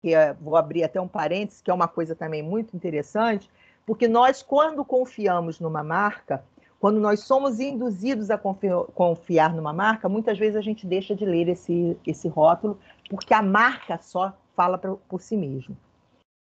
que 0.03 0.15
é, 0.15 0.35
vou 0.35 0.57
abrir 0.57 0.83
até 0.83 1.01
um 1.01 1.09
parênteses, 1.09 1.63
que 1.63 1.71
é 1.71 1.75
uma 1.75 1.89
coisa 1.89 2.15
também 2.15 2.43
muito 2.43 2.77
interessante, 2.77 3.51
porque 3.85 4.09
nós, 4.09 4.43
quando 4.43 4.85
confiamos 4.85 5.61
numa 5.61 5.85
marca, 5.85 6.45
quando 6.79 7.01
nós 7.01 7.21
somos 7.21 7.61
induzidos 7.61 8.31
a 8.31 8.37
confiar 8.37 9.55
numa 9.55 9.73
marca, 9.73 10.09
muitas 10.09 10.39
vezes 10.39 10.57
a 10.57 10.61
gente 10.61 10.87
deixa 10.87 11.15
de 11.15 11.25
ler 11.25 11.49
esse, 11.49 11.97
esse 12.07 12.29
rótulo, 12.29 12.79
porque 13.09 13.33
a 13.33 13.43
marca 13.43 13.99
só 13.99 14.37
fala 14.55 14.77
pra, 14.77 14.95
por 15.09 15.23
si 15.23 15.37
mesmo. 15.37 15.77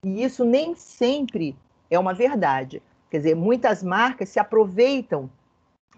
E 0.05 0.23
isso 0.23 0.45
nem 0.45 0.75
sempre 0.75 1.57
é 1.91 1.99
uma 1.99 2.13
verdade. 2.13 2.83
Quer 3.11 3.19
dizer, 3.19 3.35
muitas 3.35 3.83
marcas 3.83 4.29
se 4.29 4.39
aproveitam 4.39 5.31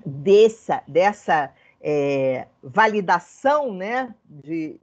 dessa, 0.04 0.82
dessa 0.86 1.50
é, 1.80 2.46
validação 2.62 3.72
né, 3.72 4.14
de, 4.24 4.80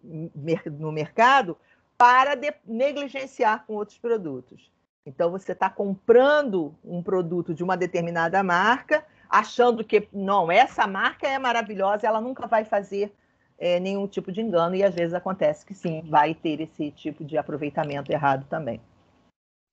no 0.77 0.91
mercado 0.91 1.57
para 1.97 2.35
de, 2.35 2.53
negligenciar 2.65 3.65
com 3.65 3.73
outros 3.73 3.97
produtos. 3.97 4.71
Então, 5.05 5.29
você 5.29 5.51
está 5.51 5.69
comprando 5.69 6.73
um 6.83 7.01
produto 7.03 7.53
de 7.53 7.63
uma 7.63 7.77
determinada 7.77 8.41
marca, 8.41 9.05
achando 9.29 9.83
que, 9.83 10.07
não, 10.11 10.51
essa 10.51 10.87
marca 10.87 11.27
é 11.27 11.37
maravilhosa, 11.37 12.07
ela 12.07 12.19
nunca 12.19 12.47
vai 12.47 12.65
fazer 12.65 13.13
é, 13.57 13.79
nenhum 13.79 14.07
tipo 14.07 14.31
de 14.31 14.41
engano, 14.41 14.75
e 14.75 14.83
às 14.83 14.95
vezes 14.95 15.13
acontece 15.13 15.65
que 15.65 15.75
sim, 15.75 16.01
vai 16.09 16.33
ter 16.33 16.59
esse 16.59 16.91
tipo 16.91 17.23
de 17.23 17.37
aproveitamento 17.37 18.11
errado 18.11 18.45
também. 18.49 18.81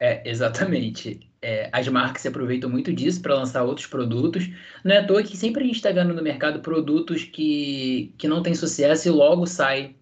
É, 0.03 0.21
exatamente. 0.29 1.21
É, 1.41 1.69
as 1.71 1.87
marcas 1.87 2.23
se 2.23 2.29
aproveitam 2.29 2.69
muito 2.69 2.93
disso 2.93 3.23
para 3.23 3.37
lançar 3.37 3.63
outros 3.63 3.87
produtos. 3.87 4.51
Não 4.83 4.93
é 4.93 4.99
à 4.99 5.07
toa 5.07 5.23
que 5.23 5.37
sempre 5.37 5.63
a 5.63 5.67
gente 5.67 5.77
está 5.77 5.93
vendo 5.93 6.13
no 6.13 6.21
mercado 6.21 6.59
produtos 6.59 7.23
que, 7.23 8.13
que 8.19 8.27
não 8.27 8.43
têm 8.43 8.53
sucesso 8.53 9.07
e 9.07 9.13
logo 9.13 9.47
sai 9.47 9.95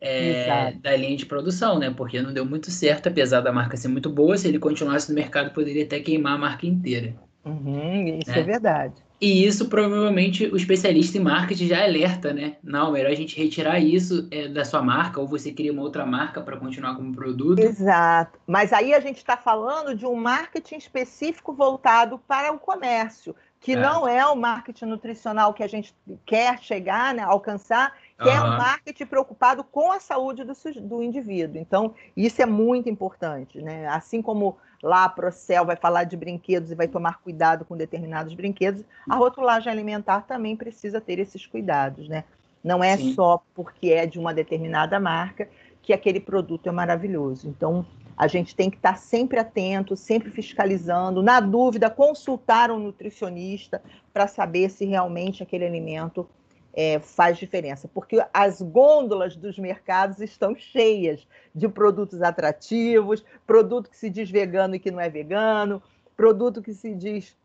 é, 0.00 0.72
da 0.72 0.96
linha 0.96 1.18
de 1.18 1.26
produção, 1.26 1.78
né? 1.78 1.92
Porque 1.94 2.22
não 2.22 2.32
deu 2.32 2.46
muito 2.46 2.70
certo, 2.70 3.10
apesar 3.10 3.42
da 3.42 3.52
marca 3.52 3.76
ser 3.76 3.88
muito 3.88 4.08
boa, 4.08 4.38
se 4.38 4.48
ele 4.48 4.58
continuasse 4.58 5.10
no 5.10 5.14
mercado, 5.14 5.52
poderia 5.52 5.84
até 5.84 6.00
queimar 6.00 6.32
a 6.32 6.38
marca 6.38 6.66
inteira. 6.66 7.14
Uhum, 7.44 8.20
isso 8.20 8.30
né? 8.30 8.40
é 8.40 8.42
verdade. 8.42 8.94
E 9.22 9.46
isso 9.46 9.68
provavelmente 9.68 10.46
o 10.46 10.56
especialista 10.56 11.16
em 11.16 11.20
marketing 11.20 11.68
já 11.68 11.84
alerta, 11.84 12.32
né? 12.32 12.56
Não, 12.60 12.90
melhor 12.90 13.12
a 13.12 13.14
gente 13.14 13.40
retirar 13.40 13.78
isso 13.78 14.26
é, 14.32 14.48
da 14.48 14.64
sua 14.64 14.82
marca, 14.82 15.20
ou 15.20 15.28
você 15.28 15.52
cria 15.52 15.72
uma 15.72 15.82
outra 15.82 16.04
marca 16.04 16.40
para 16.40 16.56
continuar 16.56 16.96
como 16.96 17.14
produto. 17.14 17.60
Exato. 17.60 18.40
Mas 18.48 18.72
aí 18.72 18.92
a 18.92 18.98
gente 18.98 19.18
está 19.18 19.36
falando 19.36 19.94
de 19.94 20.04
um 20.04 20.16
marketing 20.16 20.74
específico 20.74 21.52
voltado 21.52 22.18
para 22.26 22.52
o 22.52 22.58
comércio, 22.58 23.32
que 23.60 23.74
é. 23.74 23.76
não 23.76 24.08
é 24.08 24.26
o 24.26 24.34
marketing 24.34 24.86
nutricional 24.86 25.54
que 25.54 25.62
a 25.62 25.68
gente 25.68 25.94
quer 26.26 26.58
chegar, 26.60 27.14
né, 27.14 27.22
alcançar, 27.22 27.96
que 28.18 28.28
uhum. 28.28 28.34
é 28.34 28.40
um 28.40 28.58
marketing 28.58 29.06
preocupado 29.06 29.62
com 29.62 29.92
a 29.92 30.00
saúde 30.00 30.42
do, 30.42 30.52
do 30.80 31.00
indivíduo. 31.00 31.60
Então, 31.60 31.94
isso 32.16 32.42
é 32.42 32.46
muito 32.46 32.88
importante, 32.88 33.62
né? 33.62 33.86
Assim 33.86 34.20
como 34.20 34.58
lá 34.82 35.04
a 35.04 35.08
Procel 35.08 35.64
vai 35.64 35.76
falar 35.76 36.04
de 36.04 36.16
brinquedos 36.16 36.72
e 36.72 36.74
vai 36.74 36.88
tomar 36.88 37.20
cuidado 37.22 37.64
com 37.64 37.76
determinados 37.76 38.34
brinquedos, 38.34 38.84
a 39.08 39.14
rotulagem 39.14 39.70
alimentar 39.70 40.22
também 40.22 40.56
precisa 40.56 41.00
ter 41.00 41.18
esses 41.18 41.46
cuidados, 41.46 42.08
né? 42.08 42.24
Não 42.62 42.82
é 42.82 42.96
Sim. 42.96 43.14
só 43.14 43.42
porque 43.54 43.90
é 43.90 44.06
de 44.06 44.18
uma 44.18 44.34
determinada 44.34 44.98
marca 44.98 45.48
que 45.82 45.92
aquele 45.92 46.20
produto 46.20 46.68
é 46.68 46.72
maravilhoso. 46.72 47.48
Então, 47.48 47.84
a 48.16 48.28
gente 48.28 48.54
tem 48.54 48.70
que 48.70 48.76
estar 48.76 48.98
sempre 48.98 49.38
atento, 49.38 49.96
sempre 49.96 50.30
fiscalizando. 50.30 51.22
Na 51.22 51.40
dúvida, 51.40 51.90
consultar 51.90 52.70
um 52.70 52.78
nutricionista 52.78 53.82
para 54.12 54.28
saber 54.28 54.70
se 54.70 54.84
realmente 54.84 55.42
aquele 55.42 55.66
alimento 55.66 56.28
é, 56.74 56.98
faz 56.98 57.36
diferença, 57.36 57.88
porque 57.92 58.24
as 58.32 58.62
gôndolas 58.62 59.36
dos 59.36 59.58
mercados 59.58 60.20
estão 60.20 60.54
cheias 60.54 61.26
de 61.54 61.68
produtos 61.68 62.22
atrativos, 62.22 63.24
produto 63.46 63.90
que 63.90 63.96
se 63.96 64.08
diz 64.08 64.30
vegano 64.30 64.74
e 64.74 64.78
que 64.78 64.90
não 64.90 65.00
é 65.00 65.08
vegano, 65.08 65.82
produto 66.16 66.62
que 66.62 66.72
se 66.72 66.94
diz 66.94 67.36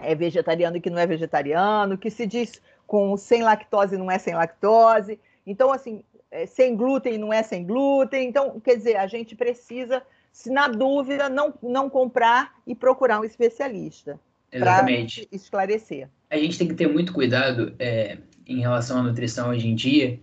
é 0.00 0.14
vegetariano 0.14 0.76
e 0.76 0.80
que 0.80 0.90
não 0.90 0.98
é 0.98 1.06
vegetariano, 1.06 1.98
que 1.98 2.10
se 2.10 2.26
diz 2.26 2.62
com 2.86 3.16
sem 3.16 3.42
lactose 3.42 3.94
e 3.94 3.98
não 3.98 4.10
é 4.10 4.18
sem 4.18 4.34
lactose. 4.34 5.18
Então, 5.46 5.72
assim, 5.72 6.02
é, 6.30 6.46
sem 6.46 6.76
glúten 6.76 7.14
e 7.14 7.18
não 7.18 7.32
é 7.32 7.42
sem 7.42 7.64
glúten. 7.64 8.26
Então, 8.26 8.58
quer 8.60 8.76
dizer, 8.76 8.96
a 8.96 9.06
gente 9.06 9.34
precisa, 9.34 10.02
se 10.32 10.50
na 10.50 10.68
dúvida, 10.68 11.28
não, 11.28 11.52
não 11.62 11.90
comprar 11.90 12.54
e 12.66 12.74
procurar 12.74 13.20
um 13.20 13.24
especialista. 13.24 14.18
Para 14.50 14.84
esclarecer. 15.32 16.10
A 16.28 16.36
gente 16.36 16.58
tem 16.58 16.68
que 16.68 16.74
ter 16.74 16.86
muito 16.86 17.14
cuidado. 17.14 17.74
É 17.78 18.18
em 18.46 18.60
relação 18.60 18.98
à 18.98 19.02
nutrição 19.02 19.50
hoje 19.50 19.68
em 19.68 19.74
dia, 19.74 20.18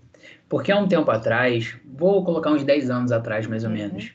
porque 0.48 0.72
há 0.72 0.78
um 0.78 0.88
tempo 0.88 1.10
atrás, 1.12 1.76
vou 1.86 2.24
colocar 2.24 2.52
uns 2.52 2.64
10 2.64 2.90
anos 2.90 3.12
atrás 3.12 3.46
mais 3.48 3.64
ou 3.64 3.70
uhum. 3.70 3.76
menos, 3.76 4.12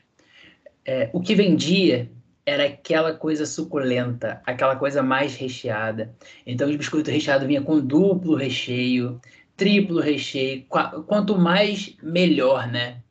é, 0.85 1.09
o 1.13 1.21
que 1.21 1.33
vendia 1.33 2.09
era 2.45 2.65
aquela 2.65 3.13
coisa 3.13 3.45
suculenta, 3.45 4.41
aquela 4.45 4.75
coisa 4.75 5.01
mais 5.01 5.35
recheada. 5.35 6.13
Então, 6.45 6.69
o 6.69 6.77
biscoito 6.77 7.09
recheado 7.09 7.47
vinha 7.47 7.61
com 7.61 7.79
duplo 7.79 8.35
recheio, 8.35 9.19
triplo 9.57 9.99
recheio, 9.99 10.63
qu 10.69 11.03
quanto 11.07 11.37
mais, 11.37 11.95
melhor, 12.03 12.67
né? 12.67 13.01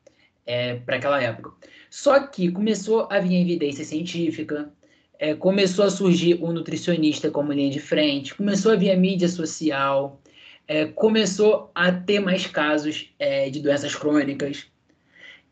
É, 0.47 0.75
para 0.77 0.97
aquela 0.97 1.21
época. 1.21 1.51
Só 1.91 2.21
que 2.21 2.53
começou 2.53 3.09
a 3.11 3.19
vir 3.19 3.41
evidência 3.41 3.85
científica, 3.85 4.71
é, 5.19 5.35
começou 5.35 5.85
a 5.85 5.91
surgir 5.91 6.35
o 6.35 6.49
um 6.49 6.53
nutricionista 6.53 7.31
como 7.31 7.53
linha 7.53 7.71
de 7.71 7.81
frente, 7.81 8.35
começou 8.35 8.73
a 8.73 8.77
vir 8.77 8.91
a 8.91 8.97
mídia 8.97 9.29
social, 9.29 10.21
é, 10.67 10.87
começou 10.87 11.71
a 11.75 11.93
ter 11.93 12.21
mais 12.21 12.47
casos 12.47 13.13
é, 13.19 13.51
de 13.51 13.61
doenças 13.61 13.95
crônicas. 13.95 14.67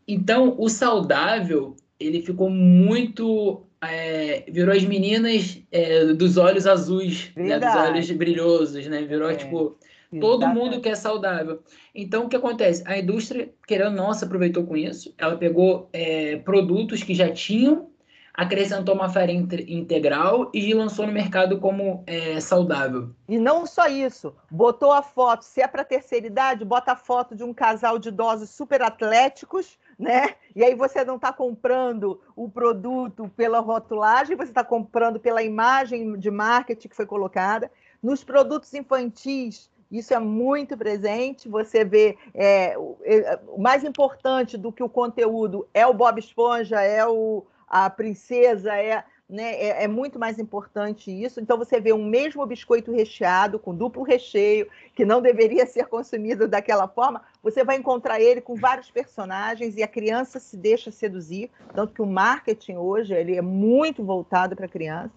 Então, 0.07 0.55
o 0.57 0.69
saudável, 0.69 1.75
ele 1.99 2.21
ficou 2.21 2.49
muito... 2.49 3.65
É, 3.85 4.45
virou 4.49 4.73
as 4.73 4.85
meninas 4.85 5.59
é, 5.69 6.05
dos 6.13 6.37
olhos 6.37 6.65
azuis, 6.65 7.31
né, 7.35 7.59
dos 7.59 7.75
olhos 7.75 8.09
brilhosos, 8.11 8.87
né? 8.87 9.01
Virou, 9.01 9.29
é, 9.29 9.35
tipo, 9.35 9.77
todo 10.21 10.47
mundo 10.47 10.79
que 10.79 10.87
é 10.87 10.95
saudável. 10.95 11.61
Então, 11.93 12.23
o 12.23 12.29
que 12.29 12.37
acontece? 12.37 12.81
A 12.85 12.97
indústria, 12.97 13.49
querendo 13.67 13.93
nossa, 13.93 14.25
aproveitou 14.25 14.63
com 14.63 14.77
isso. 14.77 15.13
Ela 15.17 15.35
pegou 15.35 15.89
é, 15.91 16.37
produtos 16.37 17.03
que 17.03 17.13
já 17.13 17.29
tinham 17.29 17.89
acrescentou 18.33 18.95
uma 18.95 19.09
farinha 19.09 19.47
integral 19.67 20.49
e 20.53 20.73
lançou 20.73 21.05
no 21.05 21.13
mercado 21.13 21.59
como 21.59 22.03
é, 22.07 22.39
saudável. 22.39 23.09
E 23.29 23.37
não 23.37 23.65
só 23.65 23.87
isso, 23.87 24.33
botou 24.49 24.91
a 24.91 25.03
foto, 25.03 25.43
se 25.45 25.61
é 25.61 25.67
para 25.67 25.83
terceira 25.83 26.25
idade, 26.25 26.65
bota 26.65 26.93
a 26.93 26.95
foto 26.95 27.35
de 27.35 27.43
um 27.43 27.53
casal 27.53 27.99
de 27.99 28.09
idosos 28.09 28.49
super 28.49 28.81
atléticos, 28.81 29.77
né? 29.99 30.35
E 30.55 30.63
aí 30.63 30.73
você 30.73 31.05
não 31.05 31.17
está 31.17 31.31
comprando 31.31 32.19
o 32.35 32.49
produto 32.49 33.31
pela 33.35 33.59
rotulagem, 33.59 34.35
você 34.35 34.49
está 34.49 34.63
comprando 34.63 35.19
pela 35.19 35.43
imagem 35.43 36.17
de 36.17 36.31
marketing 36.31 36.87
que 36.87 36.95
foi 36.95 37.05
colocada. 37.05 37.71
Nos 38.01 38.23
produtos 38.23 38.73
infantis, 38.73 39.69
isso 39.91 40.11
é 40.11 40.19
muito 40.19 40.75
presente. 40.75 41.47
Você 41.47 41.85
vê 41.85 42.17
é, 42.33 42.75
o, 42.77 42.97
é, 43.03 43.39
o 43.47 43.61
mais 43.61 43.83
importante 43.83 44.57
do 44.57 44.71
que 44.71 44.81
o 44.81 44.89
conteúdo 44.89 45.67
é 45.71 45.85
o 45.85 45.93
Bob 45.93 46.19
Esponja, 46.19 46.81
é 46.81 47.05
o, 47.05 47.45
a 47.73 47.89
princesa 47.89 48.75
é, 48.75 49.03
né, 49.27 49.55
é, 49.55 49.83
é, 49.85 49.87
muito 49.87 50.19
mais 50.19 50.37
importante 50.37 51.09
isso. 51.09 51.41
Então 51.41 51.57
você 51.57 51.81
vê 51.81 51.91
um 51.91 52.05
mesmo 52.05 52.45
biscoito 52.45 52.91
recheado 52.91 53.57
com 53.57 53.73
duplo 53.73 54.03
recheio 54.03 54.67
que 54.93 55.03
não 55.03 55.19
deveria 55.19 55.65
ser 55.67 55.87
consumido 55.87 56.47
daquela 56.47 56.87
forma, 56.87 57.23
você 57.41 57.63
vai 57.63 57.77
encontrar 57.77 58.21
ele 58.21 58.41
com 58.41 58.53
vários 58.53 58.91
personagens 58.91 59.75
e 59.75 59.81
a 59.81 59.87
criança 59.87 60.39
se 60.39 60.55
deixa 60.55 60.91
seduzir, 60.91 61.49
tanto 61.73 61.95
que 61.95 62.01
o 62.01 62.05
marketing 62.05 62.75
hoje 62.75 63.11
ele 63.15 63.35
é 63.35 63.41
muito 63.41 64.03
voltado 64.03 64.55
para 64.55 64.67
a 64.67 64.69
criança. 64.69 65.11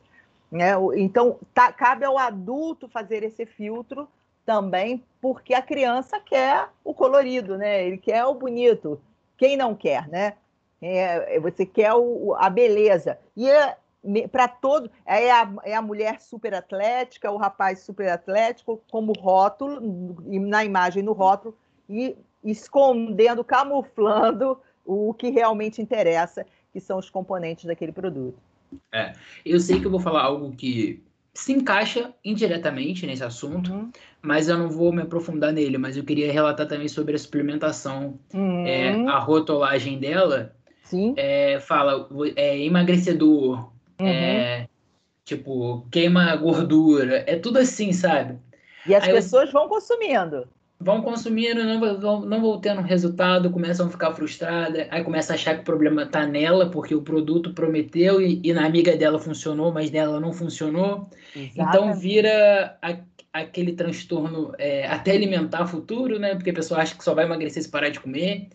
Né? 0.51 0.71
Então 0.95 1.39
tá, 1.53 1.71
cabe 1.71 2.07
ao 2.07 2.17
adulto 2.17 2.89
fazer 2.89 3.23
esse 3.23 3.45
filtro 3.45 4.09
também, 4.47 5.05
porque 5.21 5.53
a 5.53 5.61
criança 5.61 6.19
quer 6.21 6.71
o 6.83 6.95
colorido, 6.95 7.59
né? 7.59 7.85
Ele 7.85 7.99
quer 7.99 8.25
o 8.25 8.33
bonito. 8.33 8.99
Quem 9.37 9.57
não 9.57 9.75
quer, 9.75 10.09
né? 10.09 10.35
É, 10.81 11.37
é, 11.37 11.41
você 11.41 11.65
quer 11.65 11.93
o, 11.95 12.35
a 12.35 12.51
beleza. 12.51 13.19
E 13.37 13.49
é, 13.49 13.77
para 14.31 14.49
todo. 14.49 14.91
É 15.05 15.31
a, 15.31 15.53
é 15.65 15.75
a 15.75 15.83
mulher 15.83 16.21
super 16.21 16.55
atlética, 16.55 17.31
o 17.31 17.37
rapaz 17.37 17.81
super 17.81 18.09
atlético, 18.11 18.81
como 18.91 19.13
rótulo, 19.13 19.81
na 20.25 20.65
imagem 20.65 21.03
no 21.03 21.13
rótulo, 21.13 21.57
e 21.89 22.17
escondendo, 22.45 23.43
camuflando 23.43 24.59
o 24.85 25.13
que 25.15 25.31
realmente 25.31 25.83
interessa, 25.83 26.47
que 26.73 26.81
são 26.81 26.99
os 26.99 27.11
componentes 27.11 27.65
daquele 27.65 27.93
produto. 27.93 28.39
É, 28.93 29.13
eu 29.45 29.59
sei 29.59 29.81
que 29.81 29.87
eu 29.87 29.91
vou 29.91 30.01
falar 30.01 30.23
algo 30.23 30.53
que 30.53 31.03
se 31.37 31.53
encaixa 31.53 32.15
indiretamente 32.25 33.07
nesse 33.07 33.23
assunto, 33.23 33.73
uhum. 33.73 33.91
mas 34.23 34.49
eu 34.49 34.57
não 34.57 34.71
vou 34.71 34.93
me 34.93 35.03
aprofundar 35.03 35.53
nele. 35.53 35.77
Mas 35.77 35.97
eu 35.97 36.05
queria 36.05 36.33
relatar 36.33 36.67
também 36.67 36.89
sobre 36.89 37.15
a 37.15 37.19
suplementação. 37.19 38.19
Uhum. 38.33 38.67
É, 38.67 38.93
a 39.07 39.19
rotulagem 39.19 39.99
dela 39.99 40.56
Sim. 40.87 41.15
É, 41.17 41.59
fala 41.59 42.09
é, 42.37 42.59
emagrecedor, 42.59 43.71
uhum. 44.01 44.07
é, 44.07 44.69
tipo, 45.25 45.85
queima 45.91 46.35
gordura, 46.37 47.25
é 47.27 47.37
tudo 47.37 47.59
assim, 47.59 47.93
sabe? 47.93 48.39
E 48.87 48.95
as 48.95 49.03
Aí 49.03 49.13
pessoas 49.13 49.49
eu... 49.49 49.53
vão 49.53 49.69
consumindo. 49.69 50.47
Vão 50.79 51.03
consumindo, 51.03 51.65
não 51.65 51.99
vão, 51.99 52.21
não 52.21 52.41
vão 52.41 52.61
tendo 52.61 52.83
resultado, 52.83 53.51
começam 53.51 53.87
a 53.87 53.91
ficar 53.91 54.13
frustradas, 54.13 54.87
aí 54.91 55.03
começa 55.03 55.33
a 55.33 55.35
achar 55.35 55.55
que 55.55 55.63
o 55.63 55.65
problema 55.65 56.03
está 56.03 56.25
nela, 56.25 56.71
porque 56.71 56.95
o 56.95 57.03
produto 57.03 57.53
prometeu 57.53 58.21
e, 58.21 58.41
e, 58.45 58.53
na 58.53 58.67
amiga 58.67 58.97
dela 58.97 59.19
funcionou, 59.19 59.73
mas 59.73 59.91
nela 59.91 60.21
não 60.21 60.33
funcionou. 60.33 61.09
Então 61.35 61.43
Exatamente. 61.43 61.77
Então 61.77 61.95
vira 61.95 62.79
a, 62.81 62.97
aquele 63.33 63.73
transtorno 63.73 64.53
é, 64.57 64.87
até 64.87 65.13
alimentar 65.13 65.67
futuro, 65.67 66.19
né? 66.19 66.35
Porque 66.35 66.51
a 66.51 66.55
pessoa 66.55 66.81
acha 66.81 66.95
que 66.95 67.03
só 67.03 67.15
vai 67.15 67.25
emagrecer 67.25 67.63
se 67.63 67.69
parar 67.71 67.89
de 67.89 67.99
comer. 67.99 68.51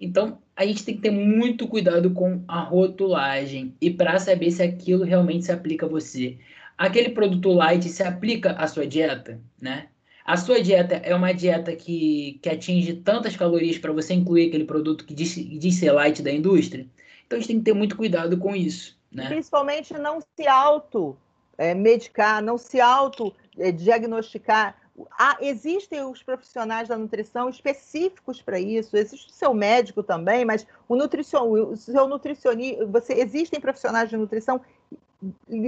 Então, 0.00 0.38
a 0.54 0.64
gente 0.64 0.84
tem 0.84 0.96
que 0.96 1.02
ter 1.02 1.10
muito 1.10 1.66
cuidado 1.66 2.10
com 2.10 2.42
a 2.46 2.60
rotulagem 2.60 3.74
e 3.80 3.90
para 3.90 4.18
saber 4.18 4.50
se 4.50 4.62
aquilo 4.62 5.04
realmente 5.04 5.46
se 5.46 5.52
aplica 5.52 5.86
a 5.86 5.88
você. 5.88 6.38
Aquele 6.76 7.10
produto 7.10 7.52
light 7.52 7.88
se 7.88 8.02
aplica 8.02 8.52
à 8.52 8.66
sua 8.68 8.86
dieta, 8.86 9.40
né? 9.60 9.88
A 10.24 10.36
sua 10.36 10.62
dieta 10.62 10.96
é 10.96 11.14
uma 11.14 11.32
dieta 11.32 11.74
que, 11.74 12.38
que 12.42 12.48
atinge 12.50 12.94
tantas 12.94 13.34
calorias 13.34 13.78
para 13.78 13.92
você 13.92 14.12
incluir 14.14 14.48
aquele 14.48 14.64
produto 14.64 15.04
que 15.04 15.14
diz, 15.14 15.34
diz 15.34 15.76
ser 15.76 15.90
light 15.92 16.22
da 16.22 16.30
indústria? 16.30 16.86
Então, 17.26 17.38
a 17.38 17.40
gente 17.40 17.48
tem 17.48 17.58
que 17.58 17.64
ter 17.64 17.74
muito 17.74 17.96
cuidado 17.96 18.36
com 18.36 18.54
isso, 18.54 18.96
né? 19.10 19.26
Principalmente 19.26 19.94
não 19.94 20.20
se 20.20 20.46
auto 20.46 21.16
é, 21.56 21.74
medicar, 21.74 22.42
não 22.42 22.58
se 22.58 22.80
auto 22.80 23.34
é, 23.58 23.72
diagnosticar 23.72 24.76
há, 25.18 25.36
existem 25.40 26.02
os 26.04 26.22
profissionais 26.22 26.88
da 26.88 26.96
nutrição 26.96 27.48
específicos 27.48 28.40
para 28.40 28.58
isso, 28.58 28.96
existe 28.96 29.28
o 29.28 29.32
seu 29.32 29.54
médico 29.54 30.02
também, 30.02 30.44
mas 30.44 30.66
o, 30.88 30.96
nutricion, 30.96 31.50
o 31.50 31.76
seu 31.76 32.08
nutricionista, 32.08 32.86
você, 32.86 33.14
existem 33.14 33.60
profissionais 33.60 34.08
de 34.08 34.16
nutrição 34.16 34.60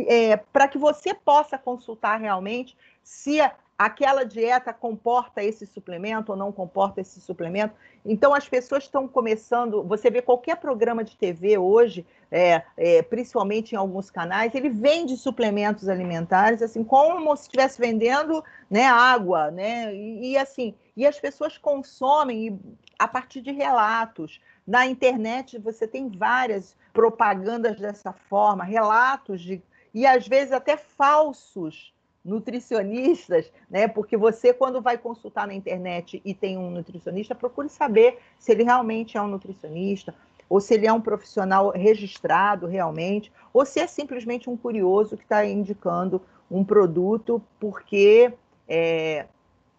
é, 0.07 0.37
para 0.37 0.69
que 0.69 0.79
você 0.79 1.13
possa 1.15 1.59
consultar 1.59 2.21
realmente 2.21 2.77
se 3.03 3.41
aquela 3.81 4.25
dieta 4.25 4.75
comporta 4.75 5.43
esse 5.43 5.65
suplemento 5.65 6.33
ou 6.33 6.37
não 6.37 6.53
comporta 6.53 7.01
esse 7.01 7.19
suplemento. 7.19 7.75
Então, 8.05 8.35
as 8.35 8.47
pessoas 8.47 8.83
estão 8.83 9.09
começando. 9.09 9.83
Você 9.85 10.11
vê 10.11 10.21
qualquer 10.21 10.59
programa 10.59 11.03
de 11.03 11.17
TV 11.17 11.57
hoje, 11.57 12.05
é, 12.31 12.63
é, 12.77 13.01
principalmente 13.01 13.73
em 13.73 13.77
alguns 13.77 14.11
canais, 14.11 14.55
ele 14.55 14.69
vende 14.69 15.17
suplementos 15.17 15.89
alimentares, 15.89 16.61
assim, 16.61 16.85
como 16.85 17.35
se 17.35 17.45
estivesse 17.45 17.81
vendendo 17.81 18.45
né, 18.69 18.85
água, 18.85 19.51
né? 19.51 19.95
E, 19.95 20.33
e 20.33 20.37
assim, 20.37 20.75
e 20.95 21.07
as 21.07 21.19
pessoas 21.19 21.57
consomem 21.57 22.61
a 22.99 23.09
partir 23.09 23.41
de 23.41 23.51
relatos. 23.51 24.43
Na 24.67 24.87
internet, 24.87 25.59
você 25.59 25.89
tem 25.89 26.11
várias 26.11 26.77
propagandas 26.93 27.81
dessa 27.81 28.13
forma, 28.13 28.63
relatos 28.63 29.41
de. 29.41 29.63
E 29.95 30.07
às 30.07 30.29
vezes 30.29 30.53
até 30.53 30.77
falsos 30.77 31.95
nutricionistas, 32.25 33.51
né? 33.69 33.89
Porque 33.89 34.17
você, 34.17 34.53
quando 34.53 34.81
vai 34.81 34.99
consultar 34.99 35.47
na 35.47 35.55
internet 35.55 36.21
e 36.25 36.35
tem 36.35 36.59
um 36.59 36.71
nutricionista, 36.71 37.35
procure 37.35 37.69
saber 37.69 38.19
se 38.39 38.53
ele 38.53 38.63
realmente 38.63 39.17
é 39.17 39.23
um 39.23 39.29
nutricionista, 39.29 40.15
ou 40.49 40.61
se 40.61 40.75
ele 40.75 40.87
é 40.87 40.93
um 40.93 41.01
profissional 41.01 41.71
registrado 41.71 42.67
realmente, 42.67 43.33
ou 43.53 43.65
se 43.65 43.81
é 43.81 43.87
simplesmente 43.87 44.51
um 44.51 44.57
curioso 44.57 45.17
que 45.17 45.23
está 45.23 45.47
indicando 45.47 46.21
um 46.51 46.65
produto 46.65 47.41
porque 47.59 48.33
é, 48.69 49.27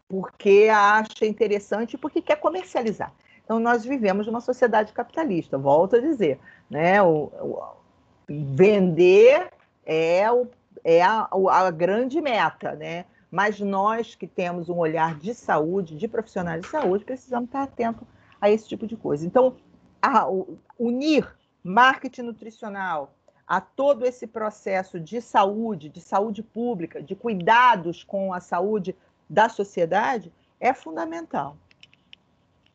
porque 0.07 0.67
acha 0.69 1.25
interessante, 1.25 1.98
porque 1.98 2.21
quer 2.21 2.36
comercializar. 2.36 3.13
Então, 3.43 3.60
nós 3.60 3.86
vivemos 3.86 4.27
numa 4.27 4.41
sociedade 4.41 4.91
capitalista, 4.91 5.57
volto 5.57 5.95
a 5.95 6.00
dizer, 6.00 6.39
né? 6.69 7.01
O, 7.01 7.31
o 7.41 7.63
vender 8.27 9.50
é 9.86 10.29
o 10.31 10.48
é 10.83 11.01
a, 11.01 11.27
a 11.31 11.71
grande 11.71 12.21
meta, 12.21 12.73
né? 12.73 13.05
Mas 13.29 13.59
nós 13.59 14.15
que 14.15 14.27
temos 14.27 14.69
um 14.69 14.77
olhar 14.77 15.17
de 15.17 15.33
saúde, 15.33 15.95
de 15.95 16.07
profissionais 16.07 16.61
de 16.61 16.67
saúde, 16.67 17.05
precisamos 17.05 17.47
estar 17.47 17.63
atentos 17.63 18.07
a 18.39 18.50
esse 18.50 18.67
tipo 18.67 18.85
de 18.85 18.97
coisa. 18.97 19.25
Então, 19.25 19.55
a, 20.01 20.25
unir 20.77 21.27
marketing 21.63 22.23
nutricional 22.23 23.15
a 23.47 23.61
todo 23.61 24.05
esse 24.05 24.25
processo 24.25 25.00
de 25.00 25.21
saúde, 25.21 25.89
de 25.89 26.01
saúde 26.01 26.41
pública, 26.41 27.01
de 27.01 27.15
cuidados 27.15 28.03
com 28.03 28.33
a 28.33 28.39
saúde 28.39 28.95
da 29.29 29.50
sociedade, 29.50 30.31
é 30.60 30.73
fundamental. 30.73 31.58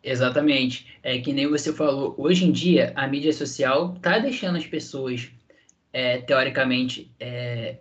Exatamente. 0.03 0.99
É 1.03 1.19
que 1.19 1.33
nem 1.33 1.49
você 1.49 1.73
falou, 1.73 2.15
hoje 2.17 2.47
em 2.47 2.53
dia 2.53 2.93
a 2.95 3.09
mídia 3.09 3.33
social 3.33 3.95
está 3.97 4.19
deixando 4.19 4.57
as 4.57 4.67
pessoas, 4.67 5.31
é, 5.93 6.19
teoricamente, 6.19 7.11
é, 7.19 7.79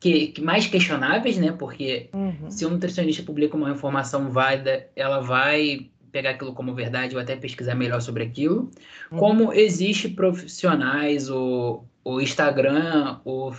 que, 0.00 0.28
que 0.28 0.40
mais 0.40 0.66
questionáveis, 0.66 1.38
né? 1.38 1.52
Porque 1.52 2.08
uhum. 2.12 2.50
se 2.50 2.64
um 2.64 2.70
nutricionista 2.70 3.22
publica 3.22 3.56
uma 3.56 3.70
informação 3.70 4.30
válida, 4.30 4.88
ela 4.94 5.20
vai 5.20 5.88
pegar 6.10 6.30
aquilo 6.30 6.54
como 6.54 6.74
verdade 6.74 7.14
ou 7.14 7.20
até 7.20 7.36
pesquisar 7.36 7.74
melhor 7.74 8.00
sobre 8.00 8.22
aquilo. 8.22 8.70
Uhum. 9.10 9.18
Como 9.18 9.52
existe 9.52 10.08
profissionais, 10.08 11.28
o, 11.30 11.84
o 12.04 12.20
Instagram, 12.20 13.20
o 13.24 13.52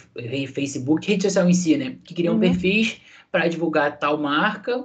Facebook, 0.54 1.08
rede 1.08 1.24
social 1.24 1.50
em 1.50 1.54
si, 1.54 1.78
né? 1.78 1.98
Que 2.04 2.14
criam 2.14 2.36
uhum. 2.36 2.40
perfis 2.40 3.02
para 3.32 3.48
divulgar 3.48 4.00
tal 4.00 4.18
marca, 4.18 4.84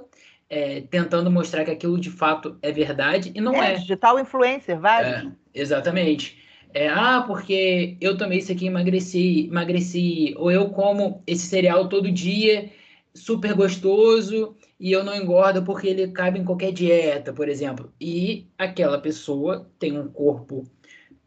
é, 0.49 0.81
tentando 0.81 1.31
mostrar 1.31 1.65
que 1.65 1.71
aquilo 1.71 1.99
de 1.99 2.11
fato 2.11 2.57
é 2.61 2.71
verdade 2.71 3.31
e 3.33 3.41
não 3.41 3.55
é. 3.55 3.73
é. 3.73 3.77
Digital 3.77 4.19
influencer, 4.19 4.79
vários. 4.79 5.25
É, 5.25 5.31
exatamente 5.53 6.44
é, 6.75 6.89
ah, 6.89 7.23
porque 7.25 7.95
eu 8.01 8.17
tomei 8.17 8.39
isso 8.39 8.51
aqui, 8.51 8.67
emagreci, 8.67 9.47
emagreci, 9.47 10.33
ou 10.35 10.51
eu 10.51 10.67
como 10.71 11.23
esse 11.25 11.47
cereal 11.47 11.87
todo 11.87 12.11
dia, 12.11 12.69
super 13.13 13.53
gostoso, 13.53 14.57
e 14.77 14.91
eu 14.91 15.01
não 15.01 15.15
engordo 15.15 15.63
porque 15.63 15.87
ele 15.87 16.09
cabe 16.09 16.37
em 16.37 16.43
qualquer 16.43 16.73
dieta, 16.73 17.31
por 17.31 17.47
exemplo. 17.47 17.93
E 17.99 18.47
aquela 18.57 18.99
pessoa 18.99 19.71
tem 19.79 19.97
um 19.97 20.09
corpo 20.09 20.69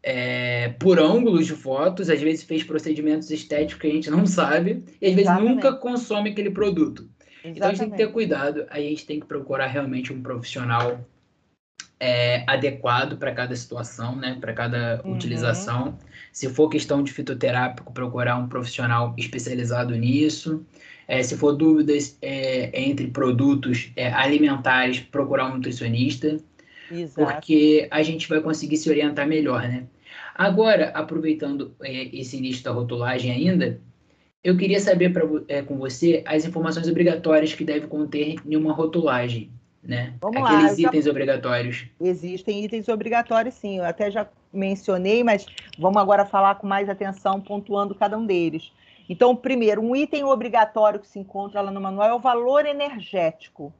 é, 0.03 0.69
por 0.79 0.99
ângulos 0.99 1.47
de 1.47 1.53
fotos, 1.53 2.11
às 2.11 2.21
vezes 2.21 2.43
fez 2.43 2.63
procedimentos 2.63 3.31
estéticos 3.31 3.81
que 3.81 3.87
a 3.87 3.91
gente 3.91 4.11
não 4.11 4.27
sabe, 4.27 4.83
e 5.01 5.07
às 5.07 5.15
vezes 5.15 5.35
nunca 5.39 5.73
consome 5.73 6.29
aquele 6.29 6.51
produto. 6.51 7.09
Exatamente. 7.43 7.57
Então 7.57 7.67
a 7.67 7.71
gente 7.71 7.79
tem 7.79 7.89
que 7.89 7.97
ter 7.97 8.11
cuidado, 8.11 8.67
aí 8.69 8.85
a 8.85 8.89
gente 8.91 9.05
tem 9.07 9.19
que 9.19 9.25
procurar 9.25 9.65
realmente 9.65 10.13
um 10.13 10.21
profissional 10.21 11.03
é, 11.99 12.43
adequado 12.47 13.17
para 13.17 13.33
cada 13.33 13.55
situação, 13.55 14.15
né? 14.15 14.37
Para 14.39 14.53
cada 14.53 15.01
uhum. 15.03 15.13
utilização. 15.13 15.97
Se 16.31 16.47
for 16.49 16.69
questão 16.69 17.03
de 17.03 17.11
fitoterápico, 17.11 17.91
procurar 17.91 18.37
um 18.37 18.47
profissional 18.47 19.13
especializado 19.17 19.95
nisso. 19.95 20.65
É, 21.07 21.21
se 21.23 21.35
for 21.35 21.53
dúvidas 21.53 22.17
é, 22.21 22.69
entre 22.79 23.07
produtos 23.07 23.91
é, 23.95 24.11
alimentares, 24.13 24.99
procurar 24.99 25.47
um 25.47 25.55
nutricionista. 25.55 26.37
Exato. 26.91 27.15
Porque 27.15 27.87
a 27.91 28.01
gente 28.01 28.29
vai 28.29 28.39
conseguir 28.41 28.77
se 28.77 28.89
orientar 28.89 29.27
melhor, 29.27 29.61
né? 29.63 29.85
Agora, 30.33 30.89
aproveitando 30.89 31.75
é, 31.81 32.15
esse 32.15 32.37
início 32.37 32.63
da 32.63 32.71
rotulagem 32.71 33.31
ainda, 33.31 33.79
eu 34.43 34.55
queria 34.55 34.79
saber 34.79 35.11
pra, 35.11 35.23
é, 35.47 35.61
com 35.61 35.77
você 35.77 36.23
as 36.25 36.45
informações 36.45 36.87
obrigatórias 36.87 37.53
que 37.53 37.65
deve 37.65 37.87
conter 37.87 38.35
em 38.45 38.55
uma 38.55 38.71
rotulagem 38.71 39.51
né? 39.83 40.13
Vamos 40.21 40.43
Aqueles 40.43 40.77
lá, 40.77 40.89
itens 40.89 41.05
já... 41.05 41.11
obrigatórios. 41.11 41.87
Existem 41.99 42.63
itens 42.63 42.87
obrigatórios, 42.87 43.55
sim. 43.55 43.77
Eu 43.77 43.85
até 43.85 44.11
já 44.11 44.27
mencionei, 44.51 45.23
mas 45.23 45.45
vamos 45.77 46.01
agora 46.01 46.25
falar 46.25 46.55
com 46.55 46.67
mais 46.67 46.89
atenção, 46.89 47.39
pontuando 47.39 47.95
cada 47.95 48.17
um 48.17 48.25
deles. 48.25 48.71
Então, 49.07 49.35
primeiro, 49.35 49.81
um 49.81 49.95
item 49.95 50.23
obrigatório 50.23 50.99
que 50.99 51.07
se 51.07 51.17
encontra 51.17 51.61
lá 51.61 51.71
no 51.71 51.81
manual 51.81 52.09
é 52.09 52.13
o 52.13 52.19
valor 52.19 52.65
energético. 52.65 53.73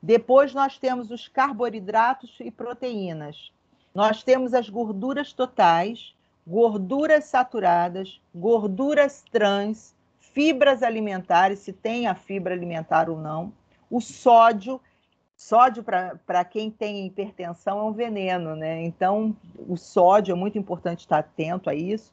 Depois, 0.00 0.54
nós 0.54 0.78
temos 0.78 1.10
os 1.10 1.26
carboidratos 1.26 2.36
e 2.40 2.50
proteínas. 2.50 3.52
Nós 3.92 4.22
temos 4.22 4.54
as 4.54 4.68
gorduras 4.68 5.32
totais, 5.32 6.14
gorduras 6.46 7.24
saturadas, 7.24 8.20
gorduras 8.32 9.24
trans, 9.32 9.94
fibras 10.20 10.84
alimentares, 10.84 11.58
se 11.58 11.72
tem 11.72 12.06
a 12.06 12.14
fibra 12.14 12.54
alimentar 12.54 13.10
ou 13.10 13.18
não, 13.18 13.52
o 13.90 14.00
sódio 14.00 14.80
Sódio, 15.38 15.84
para 15.84 16.44
quem 16.44 16.68
tem 16.68 17.06
hipertensão, 17.06 17.78
é 17.78 17.82
um 17.84 17.92
veneno, 17.92 18.56
né? 18.56 18.82
Então, 18.82 19.36
o 19.68 19.76
sódio 19.76 20.32
é 20.32 20.34
muito 20.34 20.58
importante 20.58 20.98
estar 20.98 21.18
atento 21.20 21.70
a 21.70 21.74
isso. 21.76 22.12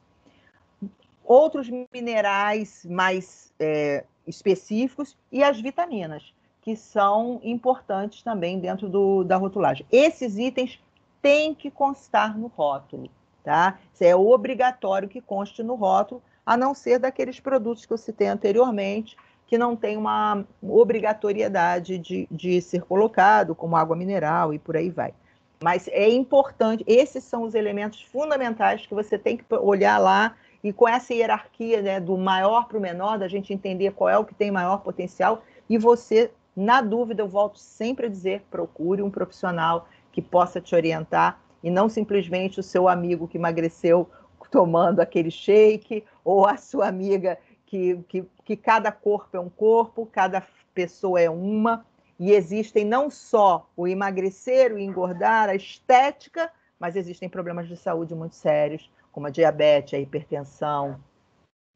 Outros 1.24 1.68
minerais 1.92 2.86
mais 2.88 3.52
é, 3.58 4.04
específicos 4.28 5.18
e 5.32 5.42
as 5.42 5.60
vitaminas, 5.60 6.32
que 6.62 6.76
são 6.76 7.40
importantes 7.42 8.22
também 8.22 8.60
dentro 8.60 8.88
do, 8.88 9.24
da 9.24 9.36
rotulagem. 9.36 9.84
Esses 9.90 10.38
itens 10.38 10.80
têm 11.20 11.52
que 11.52 11.68
constar 11.68 12.38
no 12.38 12.46
rótulo, 12.46 13.10
tá? 13.42 13.76
Isso 13.92 14.04
é 14.04 14.14
obrigatório 14.14 15.08
que 15.08 15.20
conste 15.20 15.64
no 15.64 15.74
rótulo, 15.74 16.22
a 16.46 16.56
não 16.56 16.76
ser 16.76 17.00
daqueles 17.00 17.40
produtos 17.40 17.84
que 17.84 17.92
eu 17.92 17.98
citei 17.98 18.28
anteriormente, 18.28 19.16
que 19.46 19.56
não 19.56 19.76
tem 19.76 19.96
uma 19.96 20.44
obrigatoriedade 20.60 21.98
de, 21.98 22.26
de 22.30 22.60
ser 22.60 22.82
colocado, 22.82 23.54
como 23.54 23.76
água 23.76 23.94
mineral 23.94 24.52
e 24.52 24.58
por 24.58 24.76
aí 24.76 24.90
vai. 24.90 25.14
Mas 25.62 25.88
é 25.88 26.08
importante, 26.08 26.84
esses 26.86 27.24
são 27.24 27.42
os 27.42 27.54
elementos 27.54 28.02
fundamentais 28.02 28.86
que 28.86 28.94
você 28.94 29.16
tem 29.16 29.36
que 29.36 29.44
olhar 29.54 29.98
lá 29.98 30.34
e 30.62 30.72
com 30.72 30.88
essa 30.88 31.14
hierarquia 31.14 31.80
né, 31.80 32.00
do 32.00 32.18
maior 32.18 32.66
para 32.66 32.76
o 32.76 32.80
menor, 32.80 33.18
da 33.18 33.28
gente 33.28 33.52
entender 33.52 33.92
qual 33.92 34.10
é 34.10 34.18
o 34.18 34.24
que 34.24 34.34
tem 34.34 34.50
maior 34.50 34.78
potencial, 34.78 35.42
e 35.68 35.78
você, 35.78 36.30
na 36.54 36.80
dúvida, 36.80 37.22
eu 37.22 37.28
volto 37.28 37.58
sempre 37.58 38.06
a 38.06 38.08
dizer: 38.08 38.42
procure 38.50 39.00
um 39.00 39.10
profissional 39.10 39.88
que 40.12 40.20
possa 40.20 40.60
te 40.60 40.74
orientar 40.74 41.40
e 41.62 41.70
não 41.70 41.88
simplesmente 41.88 42.58
o 42.58 42.62
seu 42.62 42.88
amigo 42.88 43.28
que 43.28 43.38
emagreceu 43.38 44.08
tomando 44.50 45.00
aquele 45.00 45.30
shake 45.30 46.04
ou 46.24 46.46
a 46.46 46.56
sua 46.56 46.88
amiga 46.88 47.38
que, 47.66 48.02
que, 48.08 48.24
que 48.44 48.56
cada 48.56 48.90
corpo 48.90 49.36
é 49.36 49.40
um 49.40 49.50
corpo, 49.50 50.06
cada 50.06 50.46
pessoa 50.72 51.20
é 51.20 51.28
uma, 51.28 51.84
e 52.18 52.32
existem 52.32 52.84
não 52.84 53.10
só 53.10 53.68
o 53.76 53.86
emagrecer, 53.86 54.72
o 54.72 54.78
engordar, 54.78 55.48
a 55.48 55.54
estética, 55.54 56.50
mas 56.78 56.96
existem 56.96 57.28
problemas 57.28 57.68
de 57.68 57.76
saúde 57.76 58.14
muito 58.14 58.34
sérios, 58.34 58.90
como 59.12 59.26
a 59.26 59.30
diabetes, 59.30 59.94
a 59.94 59.98
hipertensão, 59.98 60.98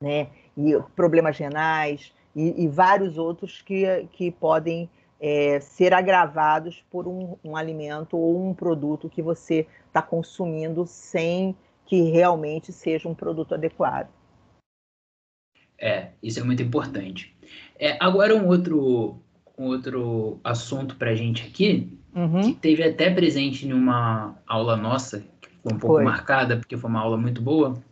né? 0.02 0.28
E 0.56 0.78
problemas 0.94 1.36
renais 1.36 2.14
e, 2.34 2.64
e 2.64 2.68
vários 2.68 3.18
outros 3.18 3.60
que, 3.60 4.08
que 4.12 4.30
podem 4.30 4.88
é, 5.20 5.60
ser 5.60 5.92
agravados 5.92 6.82
por 6.90 7.06
um, 7.06 7.36
um, 7.44 7.56
alimento 7.56 8.16
ou 8.16 8.42
um 8.42 8.54
produto 8.54 9.08
que 9.08 9.20
você 9.20 9.66
está 9.86 10.00
consumindo 10.00 10.86
sem 10.86 11.54
que 11.84 12.10
realmente 12.10 12.72
seja 12.72 13.08
um 13.08 13.14
produto 13.14 13.54
adequado. 13.54 14.08
É, 15.80 16.08
isso 16.22 16.38
é 16.38 16.42
muito 16.42 16.62
importante. 16.62 17.34
É, 17.78 17.96
agora 17.98 18.36
um 18.36 18.46
outro, 18.46 19.18
um 19.56 19.64
outro 19.66 20.38
assunto 20.44 20.96
para 20.96 21.10
a 21.10 21.14
gente 21.14 21.42
aqui, 21.42 21.98
uhum. 22.14 22.42
que 22.42 22.52
teve 22.52 22.82
até 22.84 23.10
presente 23.10 23.66
em 23.66 23.72
uma 23.72 24.36
aula 24.46 24.76
nossa, 24.76 25.24
que 25.40 25.48
foi 25.62 25.72
um 25.72 25.78
pouco 25.78 25.96
foi. 25.96 26.04
marcada, 26.04 26.58
porque 26.58 26.76
foi 26.76 26.90
uma 26.90 27.00
aula 27.00 27.16
muito 27.16 27.40
boa, 27.40 27.82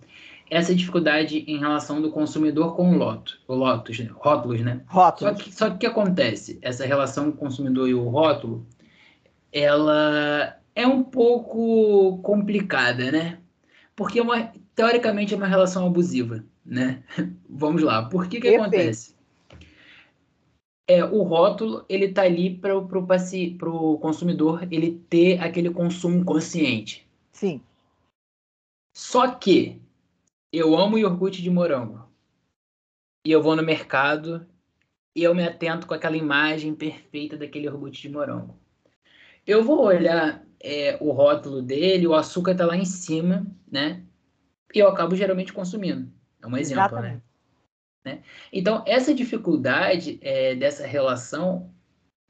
essa 0.51 0.74
dificuldade 0.74 1.44
em 1.46 1.59
relação 1.59 2.01
do 2.01 2.11
consumidor 2.11 2.74
com 2.74 2.90
o 2.90 2.96
loto, 2.96 3.38
o 3.46 3.55
lotus, 3.55 3.98
né? 3.98 4.11
rótulos, 4.12 4.61
né? 4.61 4.81
Rótulos. 4.87 5.38
Só 5.38 5.44
que, 5.44 5.55
só 5.55 5.70
que 5.70 5.77
o 5.77 5.79
que 5.79 5.87
acontece? 5.87 6.59
Essa 6.62 6.87
relação 6.87 7.31
consumidor 7.33 7.88
e 7.88 7.94
o 7.94 8.09
rótulo, 8.09 8.66
ela 9.53 10.57
é 10.74 10.87
um 10.87 11.03
pouco 11.03 12.18
complicada, 12.22 13.11
né? 13.11 13.38
Porque 13.94 14.18
é 14.18 14.22
uma, 14.22 14.53
teoricamente 14.74 15.35
é 15.35 15.37
uma 15.37 15.46
relação 15.46 15.87
abusiva, 15.87 16.44
né? 16.68 17.02
Vamos 17.48 17.83
lá. 17.83 18.09
Por 18.09 18.28
que 18.28 18.40
que 18.40 18.54
acontece? 18.54 19.16
É, 20.87 21.04
o 21.04 21.22
rótulo 21.22 21.85
ele 21.88 22.12
tá 22.12 22.22
ali 22.22 22.54
para 22.54 22.76
o 22.76 23.98
consumidor 23.98 24.66
ele 24.70 25.02
ter 25.09 25.40
aquele 25.40 25.70
consumo 25.70 26.24
consciente. 26.24 27.07
Sim. 27.33 27.61
Só 28.96 29.35
que 29.35 29.81
eu 30.52 30.76
amo 30.76 30.98
iogurte 30.98 31.42
de 31.42 31.50
morango. 31.50 32.07
E 33.26 33.33
eu 33.33 33.42
vou 33.42 33.54
no 33.54 33.62
mercado 33.62 34.46
e 35.14 35.22
eu 35.22 35.35
me 35.35 35.44
atento 35.44 35.87
com 35.87 35.94
aquela 35.94 36.16
imagem 36.16 36.74
perfeita 36.74 37.37
daquele 37.37 37.66
iogurte 37.66 38.00
de 38.00 38.09
morango. 38.09 38.59
Eu 39.46 39.62
vou 39.62 39.85
olhar 39.85 40.44
é, 40.61 40.96
o 41.00 41.11
rótulo 41.11 41.61
dele, 41.61 42.07
o 42.07 42.14
açúcar 42.14 42.52
está 42.52 42.64
lá 42.64 42.76
em 42.76 42.85
cima, 42.85 43.46
né? 43.70 44.02
E 44.74 44.78
eu 44.78 44.88
acabo 44.88 45.14
geralmente 45.14 45.52
consumindo. 45.52 46.11
É 46.42 46.46
um 46.46 46.57
exemplo, 46.57 47.01
né? 47.01 47.20
né? 48.05 48.22
Então, 48.53 48.83
essa 48.87 49.14
dificuldade 49.14 50.18
é, 50.22 50.55
dessa 50.55 50.87
relação 50.87 51.70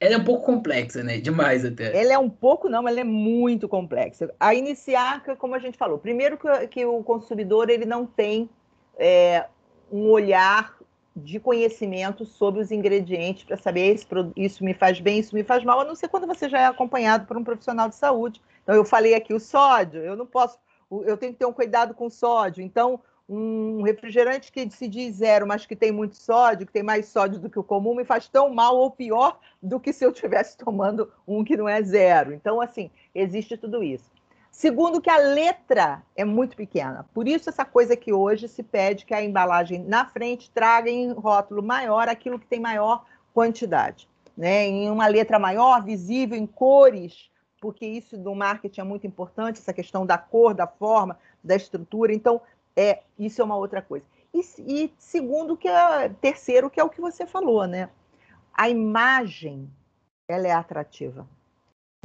ela 0.01 0.15
é 0.15 0.19
um 0.19 0.25
pouco 0.25 0.47
complexa, 0.47 1.03
né? 1.03 1.19
Demais 1.19 1.65
até. 1.65 1.97
Ela 2.01 2.13
é 2.13 2.19
um 2.19 2.31
pouco, 2.31 2.69
não, 2.69 2.87
ela 2.87 3.01
é 3.01 3.05
muito 3.05 3.69
complexa. 3.69 4.33
A 4.39 4.55
iniciar, 4.55 5.25
como 5.37 5.57
a 5.57 5.59
gente 5.59 5.77
falou, 5.77 5.99
primeiro 5.99 6.39
que, 6.39 6.69
que 6.69 6.87
o 6.87 7.03
consumidor 7.03 7.69
ele 7.69 7.85
não 7.85 8.07
tem 8.07 8.49
é, 8.97 9.47
um 9.91 10.09
olhar 10.09 10.77
de 11.17 11.41
conhecimento 11.41 12.25
sobre 12.25 12.61
os 12.61 12.71
ingredientes 12.71 13.43
para 13.43 13.57
saber 13.57 13.99
se 13.99 14.07
isso 14.37 14.63
me 14.63 14.73
faz 14.73 15.01
bem, 15.01 15.19
isso 15.19 15.35
me 15.35 15.43
faz 15.43 15.65
mal, 15.65 15.81
a 15.81 15.85
não 15.85 15.97
ser 15.97 16.07
quando 16.07 16.29
você 16.29 16.49
já 16.49 16.61
é 16.61 16.67
acompanhado 16.67 17.27
por 17.27 17.37
um 17.37 17.43
profissional 17.43 17.89
de 17.89 17.97
saúde. 17.97 18.41
Então, 18.63 18.77
eu 18.77 18.85
falei 18.85 19.15
aqui 19.15 19.35
o 19.35 19.41
sódio, 19.41 20.01
eu 20.01 20.15
não 20.15 20.27
posso, 20.27 20.57
eu 21.05 21.17
tenho 21.17 21.33
que 21.33 21.41
ter 21.41 21.47
um 21.47 21.53
cuidado 21.53 21.93
com 21.93 22.07
o 22.07 22.11
sódio. 22.11 22.63
Então, 22.63 23.01
um 23.29 23.83
refrigerante 23.83 24.51
que 24.51 24.71
se 24.71 24.89
diz 24.89 25.17
zero, 25.17 25.47
mas 25.47 25.67
que 25.67 25.77
tem 25.77 25.93
muito 25.93 26.17
sódio, 26.17 26.67
que 26.67 26.73
tem 26.73 26.83
mais 26.83 27.07
sódio 27.07 27.39
do 27.39 27.51
que 27.51 27.59
o 27.59 27.65
comum, 27.65 27.95
me 27.95 28.05
faz 28.05 28.27
tão 28.27 28.55
mal 28.55 28.77
ou 28.77 28.91
pior 28.91 29.39
do 29.63 29.79
que 29.79 29.93
se 29.93 30.05
eu 30.05 30.11
estivesse 30.11 30.57
tomando 30.59 31.13
um 31.27 31.45
que 31.45 31.57
não 31.57 31.69
é 31.69 31.83
zero. 31.83 32.33
Então, 32.33 32.61
assim, 32.61 32.91
existe 33.15 33.57
tudo 33.57 33.83
isso. 33.83 34.11
Segundo, 34.51 35.01
que 35.01 35.11
a 35.11 35.19
letra 35.19 36.03
é 36.17 36.25
muito 36.25 36.57
pequena. 36.57 37.07
Por 37.15 37.29
isso, 37.29 37.49
essa 37.49 37.65
coisa 37.65 37.95
que 37.95 38.13
hoje 38.13 38.49
se 38.49 38.63
pede 38.63 39.05
que 39.05 39.15
a 39.15 39.23
embalagem 39.23 39.85
na 39.85 40.07
frente 40.07 40.51
traga 40.51 40.91
em 40.91 41.13
rótulo 41.13 41.63
maior 41.63 42.09
aquilo 42.09 42.39
que 42.39 42.47
tem 42.47 42.59
maior 42.59 43.05
quantidade. 43.33 44.09
Né? 44.37 44.67
Em 44.67 44.91
uma 44.91 45.07
letra 45.07 45.39
maior, 45.39 45.85
visível, 45.85 46.37
em 46.37 46.47
cores, 46.47 47.31
porque 47.61 47.87
isso 47.87 48.17
do 48.17 48.35
marketing 48.35 48.81
é 48.81 48.85
muito 48.85 49.07
importante, 49.07 49.61
essa 49.61 49.73
questão 49.73 50.07
da 50.07 50.17
cor, 50.17 50.55
da 50.55 50.67
forma, 50.67 51.19
da 51.43 51.55
estrutura. 51.55 52.13
Então, 52.13 52.41
é, 52.79 53.03
isso 53.19 53.43
é 53.43 53.45
uma 53.45 53.57
outra 53.57 53.83
coisa. 53.83 54.07
E, 54.33 54.41
e 54.59 54.95
segundo, 54.99 55.57
que 55.57 55.67
é, 55.67 56.09
terceiro, 56.09 56.71
que 56.71 56.79
é 56.79 56.85
o 56.85 56.89
que 56.89 57.01
você 57.01 57.27
falou, 57.27 57.67
né? 57.67 57.91
A 58.55 58.69
imagem, 58.69 59.69
ela 60.29 60.47
é 60.47 60.53
atrativa. 60.53 61.29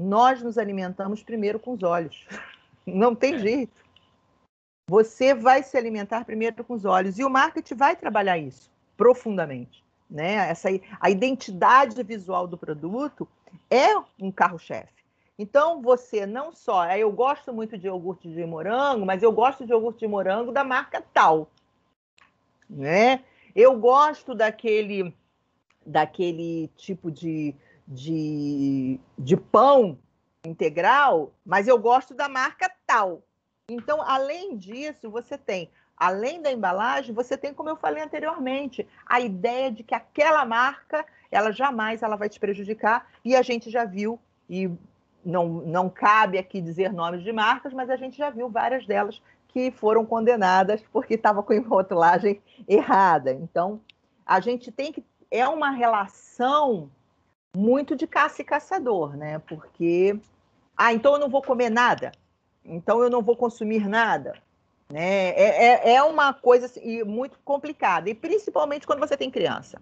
Nós 0.02 0.42
nos 0.42 0.58
alimentamos 0.58 1.22
primeiro 1.22 1.60
com 1.60 1.74
os 1.74 1.84
olhos. 1.84 2.28
Não 2.88 3.14
tem 3.14 3.36
é. 3.36 3.40
jeito. 3.40 3.84
Você 4.90 5.36
vai 5.36 5.62
se 5.62 5.78
alimentar 5.78 6.26
primeiro 6.26 6.64
com 6.64 6.74
os 6.74 6.86
olhos. 6.86 7.20
E 7.20 7.24
o 7.24 7.30
marketing 7.30 7.76
vai 7.76 7.96
trabalhar 7.96 8.40
isso 8.40 8.72
profundamente. 8.98 9.84
Né? 10.10 10.50
Essa, 10.50 10.70
a 11.00 11.10
identidade 11.10 12.02
visual 12.02 12.48
do 12.48 12.58
produto 12.58 13.28
é 13.70 13.96
um 14.20 14.32
carro-chefe. 14.32 15.03
Então, 15.38 15.82
você 15.82 16.26
não 16.26 16.52
só. 16.52 16.86
Eu 16.92 17.12
gosto 17.12 17.52
muito 17.52 17.78
de 17.78 17.88
iogurte 17.88 18.30
de 18.30 18.46
morango, 18.46 19.06
mas 19.06 19.24
eu 19.24 19.32
gosto 19.32 19.66
de 19.66 19.72
iogurte 19.72 20.00
de 20.00 20.08
morango 20.08 20.52
da 20.52 20.64
marca 20.64 21.04
tal. 21.14 21.50
Né? 22.70 23.24
Eu 23.56 23.78
gosto 23.80 24.36
daquele, 24.36 25.14
daquele 25.86 26.70
tipo 26.76 27.12
de, 27.12 27.56
de, 27.88 29.00
de 29.18 29.36
pão 29.36 29.98
integral, 30.46 31.32
mas 31.46 31.68
eu 31.68 31.80
gosto 31.80 32.14
da 32.14 32.30
marca 32.30 32.72
tal. 32.86 33.24
Então, 33.70 34.02
além 34.02 34.58
disso, 34.58 35.10
você 35.10 35.38
tem, 35.38 35.70
além 35.96 36.42
da 36.42 36.52
embalagem, 36.52 37.16
você 37.16 37.38
tem, 37.38 37.54
como 37.54 37.70
eu 37.70 37.78
falei 37.78 38.04
anteriormente, 38.04 38.88
a 39.06 39.20
ideia 39.20 39.72
de 39.72 39.84
que 39.84 39.96
aquela 39.96 40.46
marca, 40.46 41.06
ela 41.32 41.52
jamais 41.52 42.04
ela 42.04 42.18
vai 42.18 42.28
te 42.28 42.40
prejudicar, 42.40 43.10
e 43.24 43.36
a 43.36 43.42
gente 43.42 43.70
já 43.70 43.86
viu, 43.86 44.20
e 44.50 44.70
não, 45.26 45.48
não 45.48 45.90
cabe 45.90 46.38
aqui 46.38 46.62
dizer 46.62 46.92
nomes 46.92 47.24
de 47.24 47.32
marcas, 47.32 47.74
mas 47.74 47.90
a 47.90 47.96
gente 47.96 48.18
já 48.18 48.30
viu 48.30 48.50
várias 48.50 48.86
delas 48.86 49.22
que 49.50 49.72
foram 49.72 50.06
condenadas 50.06 50.84
porque 50.92 51.14
estava 51.14 51.44
com 51.44 51.58
rotulagem 51.62 52.42
errada. 52.68 53.32
Então, 53.32 53.80
a 54.26 54.40
gente 54.40 54.72
tem 54.72 54.92
que. 54.92 55.04
É 55.30 55.48
uma 55.48 55.70
relação 55.72 56.92
muito 57.56 57.96
de 57.96 58.08
caça 58.08 58.42
e 58.42 58.46
caçador, 58.46 59.16
né? 59.16 59.40
Porque. 59.40 60.20
Ah, 60.76 60.92
então 60.92 61.14
eu 61.14 61.20
não 61.20 61.30
vou 61.30 61.42
comer 61.42 61.70
nada. 61.70 62.12
Então 62.66 63.02
eu 63.04 63.10
não 63.10 63.22
vou 63.22 63.36
consumir 63.36 63.88
nada. 63.88 64.34
Né? 64.92 65.30
É, 65.30 65.66
é, 65.66 65.94
é 65.96 66.04
uma 66.04 66.34
coisa 66.34 66.66
assim, 66.66 67.04
muito 67.04 67.38
complicada. 67.44 68.10
E 68.10 68.16
principalmente 68.16 68.88
quando 68.88 69.00
você 69.00 69.16
tem 69.16 69.30
criança. 69.30 69.82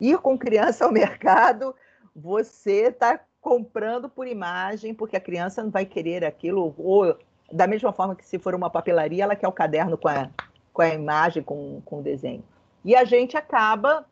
Ir 0.00 0.18
com 0.18 0.38
criança 0.38 0.84
ao 0.84 0.92
mercado, 0.92 1.74
você 2.14 2.88
está 2.88 3.20
comprando 3.44 4.08
por 4.08 4.26
imagem, 4.26 4.94
porque 4.94 5.18
a 5.18 5.20
criança 5.20 5.62
não 5.62 5.70
vai 5.70 5.84
querer 5.84 6.24
aquilo, 6.24 6.74
ou 6.78 7.14
da 7.52 7.66
mesma 7.66 7.92
forma 7.92 8.16
que 8.16 8.24
se 8.24 8.38
for 8.38 8.54
uma 8.54 8.70
papelaria, 8.70 9.22
ela 9.22 9.36
quer 9.36 9.46
o 9.46 9.52
caderno 9.52 9.98
com 9.98 10.08
a, 10.08 10.30
com 10.72 10.80
a 10.80 10.88
imagem, 10.88 11.42
com, 11.42 11.82
com 11.84 11.98
o 11.98 12.02
desenho. 12.02 12.42
E 12.82 12.96
a 12.96 13.04
gente 13.04 13.36
acaba, 13.36 14.06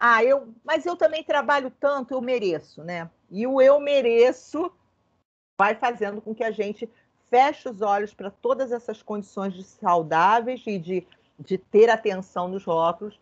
ah, 0.00 0.24
eu, 0.24 0.48
mas 0.64 0.86
eu 0.86 0.96
também 0.96 1.22
trabalho 1.22 1.70
tanto, 1.78 2.14
eu 2.14 2.22
mereço, 2.22 2.82
né? 2.82 3.10
E 3.30 3.46
o 3.46 3.60
eu 3.60 3.78
mereço 3.78 4.72
vai 5.60 5.74
fazendo 5.74 6.22
com 6.22 6.34
que 6.34 6.42
a 6.42 6.50
gente 6.50 6.90
feche 7.28 7.68
os 7.68 7.82
olhos 7.82 8.14
para 8.14 8.30
todas 8.30 8.72
essas 8.72 9.02
condições 9.02 9.52
de 9.52 9.64
saudáveis 9.64 10.62
e 10.66 10.78
de, 10.78 11.06
de 11.38 11.58
ter 11.58 11.90
atenção 11.90 12.48
nos 12.48 12.64
rótulos 12.64 13.20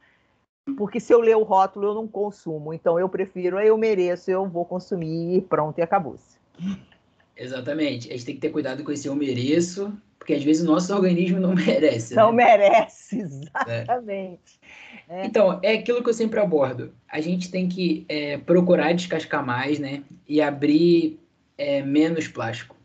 porque 0.77 0.99
se 0.99 1.13
eu 1.13 1.21
ler 1.21 1.37
o 1.37 1.43
rótulo 1.43 1.89
eu 1.89 1.95
não 1.95 2.09
consumo, 2.09 2.73
então 2.73 2.99
eu 2.99 3.09
prefiro, 3.09 3.59
eu 3.59 3.77
mereço, 3.77 4.31
eu 4.31 4.47
vou 4.47 4.65
consumir 4.65 5.37
e 5.37 5.41
pronto, 5.41 5.79
e 5.79 5.83
acabou-se. 5.83 6.37
Exatamente, 7.37 8.09
a 8.09 8.13
gente 8.13 8.25
tem 8.25 8.35
que 8.35 8.41
ter 8.41 8.49
cuidado 8.49 8.83
com 8.83 8.91
esse 8.91 9.07
eu 9.07 9.15
mereço, 9.15 9.93
porque 10.19 10.33
às 10.33 10.43
vezes 10.43 10.63
o 10.63 10.67
nosso 10.67 10.93
organismo 10.95 11.39
não 11.39 11.53
merece. 11.55 12.15
Não 12.15 12.33
né? 12.33 12.47
merece, 12.57 13.21
exatamente. 13.21 14.59
É. 14.63 14.87
É. 15.09 15.25
Então, 15.25 15.61
é 15.63 15.75
aquilo 15.75 16.03
que 16.03 16.09
eu 16.09 16.15
sempre 16.15 16.41
abordo. 16.41 16.93
A 17.09 17.21
gente 17.21 17.51
tem 17.51 17.69
que 17.69 18.05
é, 18.09 18.39
procurar 18.39 18.93
descascar 18.93 19.45
mais, 19.45 19.79
né? 19.79 20.03
E 20.27 20.43
abrir 20.43 21.19
é, 21.57 21.83
menos 21.83 22.27
plástico. 22.27 22.77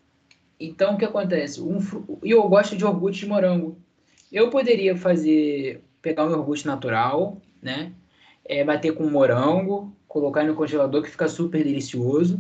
Então, 0.60 0.94
o 0.94 0.98
que 0.98 1.06
acontece? 1.06 1.60
Um, 1.62 1.80
eu 2.22 2.48
gosto 2.48 2.78
de 2.78 2.84
iogurte 2.84 3.22
de 3.22 3.28
morango. 3.28 3.76
Eu 4.32 4.50
poderia 4.52 4.96
fazer, 4.96 5.82
pegar 6.02 6.26
um 6.26 6.32
iogurte 6.32 6.68
natural, 6.68 7.42
né? 7.62 7.92
É, 8.46 8.64
bater 8.64 8.94
com 8.94 9.10
morango, 9.10 9.96
colocar 10.08 10.44
no 10.44 10.56
congelador 10.56 11.04
que 11.04 11.10
fica 11.10 11.28
super 11.28 11.64
delicioso. 11.64 12.40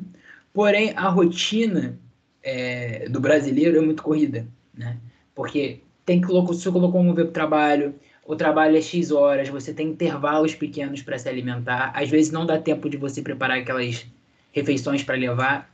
Porém, 0.53 0.93
a 0.95 1.07
rotina 1.07 1.99
é, 2.43 3.07
do 3.10 3.19
brasileiro 3.19 3.77
é 3.77 3.81
muito 3.81 4.03
corrida, 4.03 4.47
né? 4.73 4.97
Porque 5.34 5.81
tem 6.05 6.19
que 6.19 6.27
colocar, 6.27 6.53
você 6.53 6.71
colocou 6.71 6.99
um 6.99 7.13
ver 7.13 7.25
o 7.25 7.31
trabalho, 7.31 7.95
o 8.25 8.36
trabalho 8.36 8.77
é 8.77 8.81
X 8.81 9.12
horas, 9.12 9.49
você 9.49 9.73
tem 9.73 9.89
intervalos 9.89 10.55
pequenos 10.55 11.01
para 11.01 11.17
se 11.17 11.29
alimentar, 11.29 11.91
às 11.95 12.10
vezes 12.10 12.31
não 12.31 12.45
dá 12.45 12.57
tempo 12.60 12.89
de 12.89 12.97
você 12.97 13.21
preparar 13.21 13.60
aquelas 13.60 14.05
refeições 14.51 15.03
para 15.03 15.15
levar. 15.15 15.71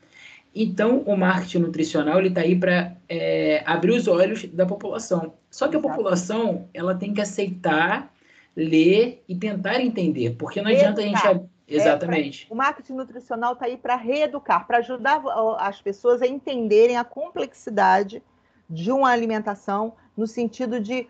Então, 0.54 1.00
o 1.06 1.16
marketing 1.16 1.60
nutricional 1.60 2.20
ele 2.20 2.30
está 2.30 2.42
aí 2.42 2.56
para 2.56 2.96
é, 3.08 3.62
abrir 3.66 3.92
os 3.92 4.08
olhos 4.08 4.44
da 4.46 4.66
população. 4.66 5.34
Só 5.52 5.68
que 5.68 5.76
a 5.76 5.80
população 5.80 6.68
ela 6.74 6.96
tem 6.96 7.14
que 7.14 7.22
aceitar, 7.22 8.12
ler 8.58 9.24
e 9.30 9.36
tentar 9.36 9.80
entender, 9.80 10.36
porque 10.36 10.62
não 10.62 10.72
adianta 10.72 11.02
a 11.02 11.04
gente 11.04 11.48
Exatamente. 11.68 12.46
É, 12.46 12.48
pra, 12.48 12.54
o 12.54 12.58
marketing 12.58 12.94
nutricional 12.94 13.54
está 13.54 13.66
aí 13.66 13.78
para 13.78 13.96
reeducar, 13.96 14.66
para 14.66 14.78
ajudar 14.78 15.22
as 15.60 15.82
pessoas 15.82 16.22
a 16.22 16.28
entenderem 16.28 16.98
a 16.98 17.04
complexidade 17.04 18.24
de 18.70 18.90
uma 18.90 19.10
alimentação 19.10 19.94
no 20.16 20.26
sentido 20.26 20.80
de, 20.80 21.10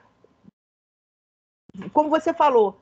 como 1.94 2.10
você 2.10 2.34
falou, 2.34 2.82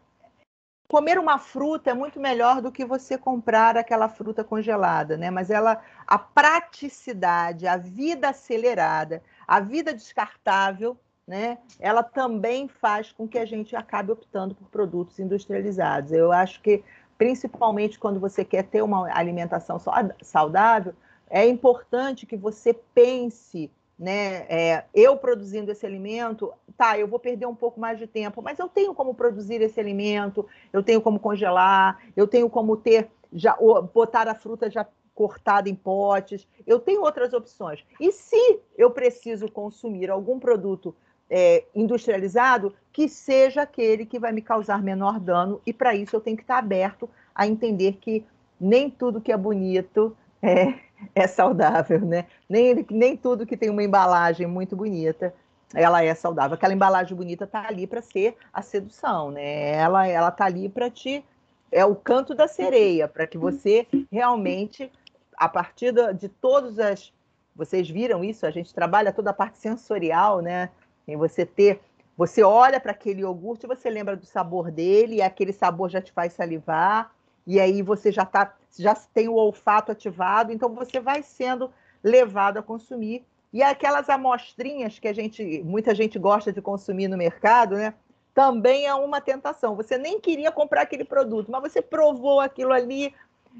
comer 0.87 1.19
uma 1.19 1.37
fruta 1.37 1.89
é 1.89 1.93
muito 1.93 2.17
melhor 2.17 2.61
do 2.61 2.71
que 2.71 2.85
você 2.85 3.17
comprar 3.17 3.75
aquela 3.75 4.07
fruta 4.07 4.41
congelada, 4.41 5.17
né? 5.17 5.29
Mas 5.29 5.49
ela, 5.49 5.83
a 6.07 6.17
praticidade, 6.17 7.67
a 7.67 7.75
vida 7.75 8.29
acelerada, 8.29 9.21
a 9.45 9.59
vida 9.59 9.93
descartável, 9.93 10.97
né? 11.27 11.57
Ela 11.79 12.03
também 12.03 12.67
faz 12.67 13.11
com 13.11 13.27
que 13.27 13.37
a 13.37 13.45
gente 13.45 13.75
acabe 13.75 14.11
optando 14.11 14.53
por 14.53 14.67
produtos 14.69 15.19
industrializados. 15.19 16.11
Eu 16.11 16.31
acho 16.31 16.61
que 16.61 16.83
principalmente 17.17 17.97
quando 17.97 18.19
você 18.19 18.43
quer 18.43 18.63
ter 18.63 18.81
uma 18.81 19.09
alimentação 19.15 19.79
saudável, 20.21 20.93
é 21.29 21.47
importante 21.47 22.25
que 22.25 22.37
você 22.37 22.73
pense, 22.73 23.71
né? 23.97 24.45
É, 24.49 24.85
eu 24.93 25.17
produzindo 25.17 25.71
esse 25.71 25.85
alimento, 25.85 26.53
tá, 26.77 26.99
eu 26.99 27.07
vou 27.07 27.17
perder 27.17 27.47
um 27.47 27.55
pouco 27.55 27.79
mais 27.79 27.97
de 27.97 28.05
tempo, 28.05 28.41
mas 28.41 28.59
eu 28.59 28.67
tenho 28.67 28.93
como 28.93 29.15
produzir 29.15 29.61
esse 29.61 29.79
alimento, 29.79 30.45
eu 30.71 30.83
tenho 30.83 31.01
como 31.01 31.19
congelar, 31.19 31.99
eu 32.15 32.27
tenho 32.27 32.49
como 32.49 32.77
ter 32.77 33.09
já 33.33 33.57
botar 33.93 34.27
a 34.27 34.35
fruta 34.35 34.69
já 34.69 34.85
cortada 35.13 35.69
em 35.69 35.75
potes, 35.75 36.47
eu 36.67 36.79
tenho 36.79 37.01
outras 37.01 37.33
opções. 37.33 37.83
E 37.99 38.11
se 38.11 38.59
eu 38.77 38.91
preciso 38.91 39.49
consumir 39.49 40.11
algum 40.11 40.37
produto 40.37 40.93
é, 41.29 41.63
industrializado 41.73 42.73
que 42.91 43.09
seja 43.09 43.63
aquele 43.63 44.05
que 44.05 44.19
vai 44.19 44.31
me 44.31 44.41
causar 44.41 44.81
menor 44.81 45.19
dano, 45.19 45.61
e 45.65 45.73
para 45.73 45.95
isso 45.95 46.15
eu 46.15 46.21
tenho 46.21 46.37
que 46.37 46.43
estar 46.43 46.57
aberto 46.57 47.09
a 47.33 47.45
entender 47.45 47.97
que 47.99 48.23
nem 48.59 48.89
tudo 48.89 49.19
que 49.19 49.31
é 49.31 49.37
bonito 49.37 50.15
é, 50.41 50.75
é 51.13 51.27
saudável, 51.27 51.99
né? 52.01 52.25
Nem, 52.49 52.85
nem 52.89 53.17
tudo 53.17 53.45
que 53.45 53.57
tem 53.57 53.69
uma 53.69 53.83
embalagem 53.83 54.47
muito 54.47 54.75
bonita 54.75 55.33
ela 55.73 56.03
é 56.03 56.13
saudável. 56.13 56.55
Aquela 56.55 56.73
embalagem 56.73 57.15
bonita 57.15 57.45
está 57.45 57.67
ali 57.67 57.87
para 57.87 58.01
ser 58.01 58.35
a 58.53 58.61
sedução, 58.61 59.31
né? 59.31 59.73
Ela 59.73 60.07
ela 60.07 60.29
está 60.29 60.45
ali 60.45 60.69
para 60.69 60.89
te 60.89 61.23
é 61.71 61.83
o 61.83 61.95
canto 61.95 62.33
da 62.33 62.47
sereia, 62.47 63.07
para 63.07 63.27
que 63.27 63.37
você 63.37 63.87
realmente 64.11 64.91
a 65.37 65.49
partir 65.49 65.93
de 66.13 66.29
todas 66.29 66.79
as 66.79 67.13
vocês 67.55 67.89
viram 67.89 68.23
isso, 68.23 68.45
a 68.45 68.51
gente 68.51 68.73
trabalha 68.73 69.13
toda 69.13 69.29
a 69.29 69.33
parte 69.33 69.57
sensorial, 69.57 70.41
né? 70.41 70.69
Em 71.07 71.15
você 71.15 71.45
ter, 71.45 71.81
você 72.17 72.43
olha 72.43 72.79
para 72.79 72.91
aquele 72.91 73.21
iogurte, 73.21 73.67
você 73.67 73.89
lembra 73.89 74.15
do 74.15 74.25
sabor 74.25 74.71
dele, 74.71 75.15
e 75.15 75.21
aquele 75.21 75.53
sabor 75.53 75.89
já 75.89 76.01
te 76.01 76.11
faz 76.11 76.33
salivar, 76.33 77.13
e 77.45 77.59
aí 77.59 77.81
você 77.81 78.11
já 78.11 78.25
tá, 78.25 78.55
já 78.77 78.95
tem 78.95 79.27
o 79.27 79.35
olfato 79.35 79.91
ativado, 79.91 80.51
então 80.51 80.73
você 80.73 80.99
vai 80.99 81.21
sendo 81.21 81.71
levado 82.03 82.57
a 82.57 82.63
consumir. 82.63 83.23
E 83.53 83.63
aquelas 83.63 84.09
amostrinhas 84.09 84.99
que 84.99 85.07
a 85.07 85.13
gente, 85.13 85.63
muita 85.63 85.95
gente 85.95 86.19
gosta 86.19 86.51
de 86.51 86.61
consumir 86.61 87.07
no 87.07 87.17
mercado, 87.17 87.75
né? 87.75 87.93
Também 88.33 88.85
é 88.85 88.93
uma 88.93 89.21
tentação. 89.21 89.75
Você 89.77 89.97
nem 89.97 90.19
queria 90.19 90.51
comprar 90.51 90.81
aquele 90.81 91.05
produto, 91.05 91.49
mas 91.49 91.61
você 91.61 91.81
provou 91.81 92.41
aquilo 92.41 92.73
ali. 92.73 93.13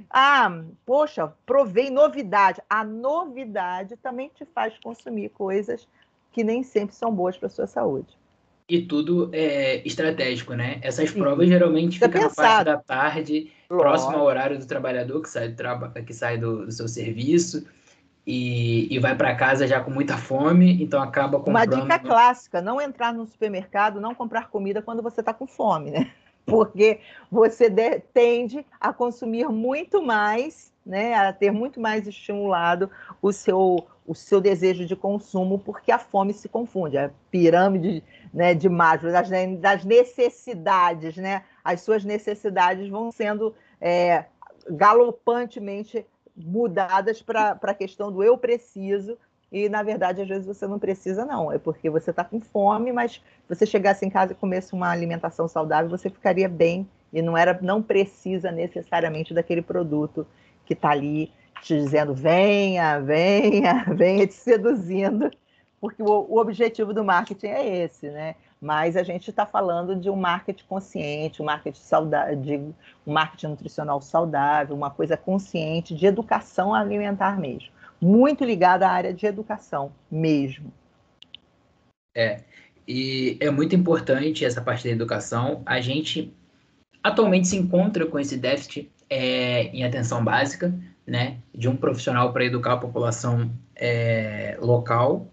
Ah, 0.10 0.64
poxa, 0.86 1.34
provei 1.46 1.90
novidade. 1.90 2.62
A 2.70 2.84
novidade 2.84 3.96
também 3.96 4.30
te 4.36 4.44
faz 4.44 4.78
consumir 4.80 5.30
coisas 5.30 5.88
que 6.36 6.44
nem 6.44 6.64
sempre 6.64 6.94
são 6.94 7.16
boas 7.16 7.38
para 7.38 7.48
a 7.48 7.50
sua 7.50 7.66
saúde. 7.66 8.10
E 8.68 8.82
tudo 8.82 9.30
é 9.32 9.82
estratégico, 9.88 10.54
né? 10.54 10.80
Essas 10.82 11.10
Sim. 11.10 11.20
provas 11.20 11.48
geralmente 11.48 11.98
ficam 11.98 12.24
na 12.24 12.30
parte 12.30 12.66
da 12.66 12.78
tarde, 12.78 13.54
Lógico. 13.70 13.78
próximo 13.78 14.18
ao 14.18 14.26
horário 14.26 14.60
do 14.60 14.68
trabalhador 14.68 15.22
que 15.22 15.30
sai 15.30 15.48
do, 15.48 15.56
traba 15.56 15.90
que 15.90 16.14
sai 16.14 16.38
do, 16.38 16.66
do 16.66 16.72
seu 16.74 16.90
serviço 16.90 17.66
e, 18.28 18.94
e 18.94 19.00
vai 19.00 19.16
para 19.16 19.34
casa 19.34 19.66
já 19.66 19.80
com 19.80 19.92
muita 19.92 20.18
fome, 20.18 20.84
então 20.84 21.02
acaba 21.02 21.38
comprando... 21.40 21.56
Uma 21.56 21.82
dica 21.84 22.00
clássica, 22.00 22.62
não 22.62 22.82
entrar 22.82 23.14
no 23.14 23.26
supermercado, 23.26 24.02
não 24.02 24.14
comprar 24.14 24.50
comida 24.50 24.82
quando 24.82 25.02
você 25.02 25.22
está 25.22 25.34
com 25.34 25.48
fome, 25.48 25.92
né? 25.92 26.12
Porque 26.46 27.00
você 27.32 27.70
de, 27.70 28.02
tende 28.14 28.66
a 28.82 28.92
consumir 28.92 29.48
muito 29.48 30.04
mais, 30.04 30.74
né? 30.86 31.14
A 31.14 31.32
ter 31.32 31.52
muito 31.52 31.80
mais 31.80 32.06
estimulado 32.08 32.90
o 33.22 33.32
seu 33.32 33.88
o 34.08 34.14
seu 34.14 34.40
desejo 34.40 34.86
de 34.86 34.96
consumo, 34.96 35.58
porque 35.58 35.92
a 35.92 35.98
fome 35.98 36.34
se 36.34 36.48
confunde, 36.48 36.98
a 36.98 37.10
pirâmide 37.32 38.04
né, 38.34 38.54
de 38.54 38.70
Maslow, 38.70 39.12
das, 39.12 39.30
das 39.60 39.84
necessidades, 39.84 41.18
né? 41.18 41.44
As 41.64 41.82
suas 41.82 42.04
necessidades 42.04 42.88
vão 42.88 43.12
sendo 43.12 43.56
é, 43.82 44.26
galopantemente 44.70 46.06
mudadas 46.36 47.22
para 47.22 47.58
a 47.62 47.74
questão 47.74 48.12
do 48.12 48.24
eu 48.24 48.38
preciso, 48.38 49.18
e 49.52 49.70
na 49.70 49.82
verdade, 49.82 50.22
às 50.22 50.28
vezes 50.28 50.46
você 50.46 50.68
não 50.68 50.78
precisa, 50.78 51.26
não. 51.26 51.52
É 51.52 51.58
porque 51.58 51.90
você 51.90 52.12
está 52.12 52.24
com 52.24 52.40
fome, 52.42 52.92
mas 52.92 53.14
se 53.14 53.22
você 53.48 53.66
chegasse 53.66 54.06
em 54.06 54.10
casa 54.10 54.34
e 54.34 54.36
comesse 54.36 54.74
uma 54.74 54.90
alimentação 54.90 55.48
saudável, 55.48 55.90
você 55.90 56.10
ficaria 56.10 56.50
bem 56.50 56.88
e 57.14 57.22
não 57.22 57.38
era, 57.38 57.58
não 57.62 57.82
precisa 57.82 58.52
necessariamente 58.52 59.34
daquele 59.34 59.62
produto 59.62 60.28
que 60.66 60.74
está 60.74 60.90
ali 60.90 61.32
te 61.62 61.76
dizendo 61.76 62.14
venha, 62.14 63.00
venha, 63.00 63.86
venha 63.96 64.28
te 64.28 64.34
seduzindo, 64.34 65.30
porque 65.80 66.02
o, 66.02 66.26
o 66.30 66.40
objetivo 66.40 66.94
do 66.94 67.04
marketing 67.04 67.48
é 67.48 67.84
esse, 67.84 68.10
né? 68.10 68.36
Mas 68.62 68.96
a 68.96 69.04
gente 69.04 69.30
está 69.30 69.46
falando 69.46 69.96
de 69.96 70.10
um 70.10 70.16
marketing 70.16 70.64
consciente, 70.68 71.42
um 71.42 71.46
marketing 71.46 71.80
saudável, 71.80 72.74
um 73.06 73.14
marketing 73.14 73.48
nutricional 73.48 74.02
saudável, 74.02 74.76
uma 74.76 74.90
coisa 74.90 75.16
consciente 75.16 75.94
de 75.94 76.06
educação 76.06 76.74
alimentar 76.74 77.40
mesmo, 77.40 77.70
muito 78.02 78.44
ligada 78.44 78.88
à 78.88 78.92
área 78.92 79.14
de 79.14 79.26
educação 79.26 79.92
mesmo. 80.10 80.72
É, 82.16 82.42
e 82.88 83.38
é 83.42 83.50
muito 83.50 83.76
importante 83.76 84.46
essa 84.46 84.62
parte 84.62 84.86
da 84.86 84.92
educação. 84.92 85.62
A 85.66 85.82
gente 85.82 86.34
atualmente 87.04 87.48
se 87.48 87.58
encontra 87.58 88.06
com 88.06 88.18
esse 88.18 88.38
déficit 88.38 88.92
é, 89.10 89.64
em 89.66 89.84
atenção 89.84 90.24
básica, 90.24 90.74
né, 91.06 91.38
de 91.54 91.70
um 91.70 91.76
profissional 91.76 92.34
para 92.34 92.46
educar 92.46 92.74
a 92.74 92.78
população 92.78 93.52
é, 93.76 94.58
local, 94.60 95.30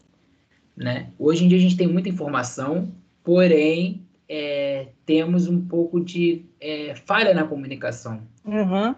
né? 0.77 1.11
Hoje 1.19 1.45
em 1.45 1.49
dia 1.49 1.59
a 1.59 1.61
gente 1.61 1.77
tem 1.77 1.87
muita 1.87 2.09
informação, 2.09 2.93
porém 3.23 4.07
é, 4.29 4.89
temos 5.05 5.47
um 5.47 5.61
pouco 5.67 6.01
de 6.01 6.45
é, 6.61 6.95
falha 6.95 7.35
na 7.35 7.45
comunicação. 7.45 8.23
Uhum. 8.45 8.95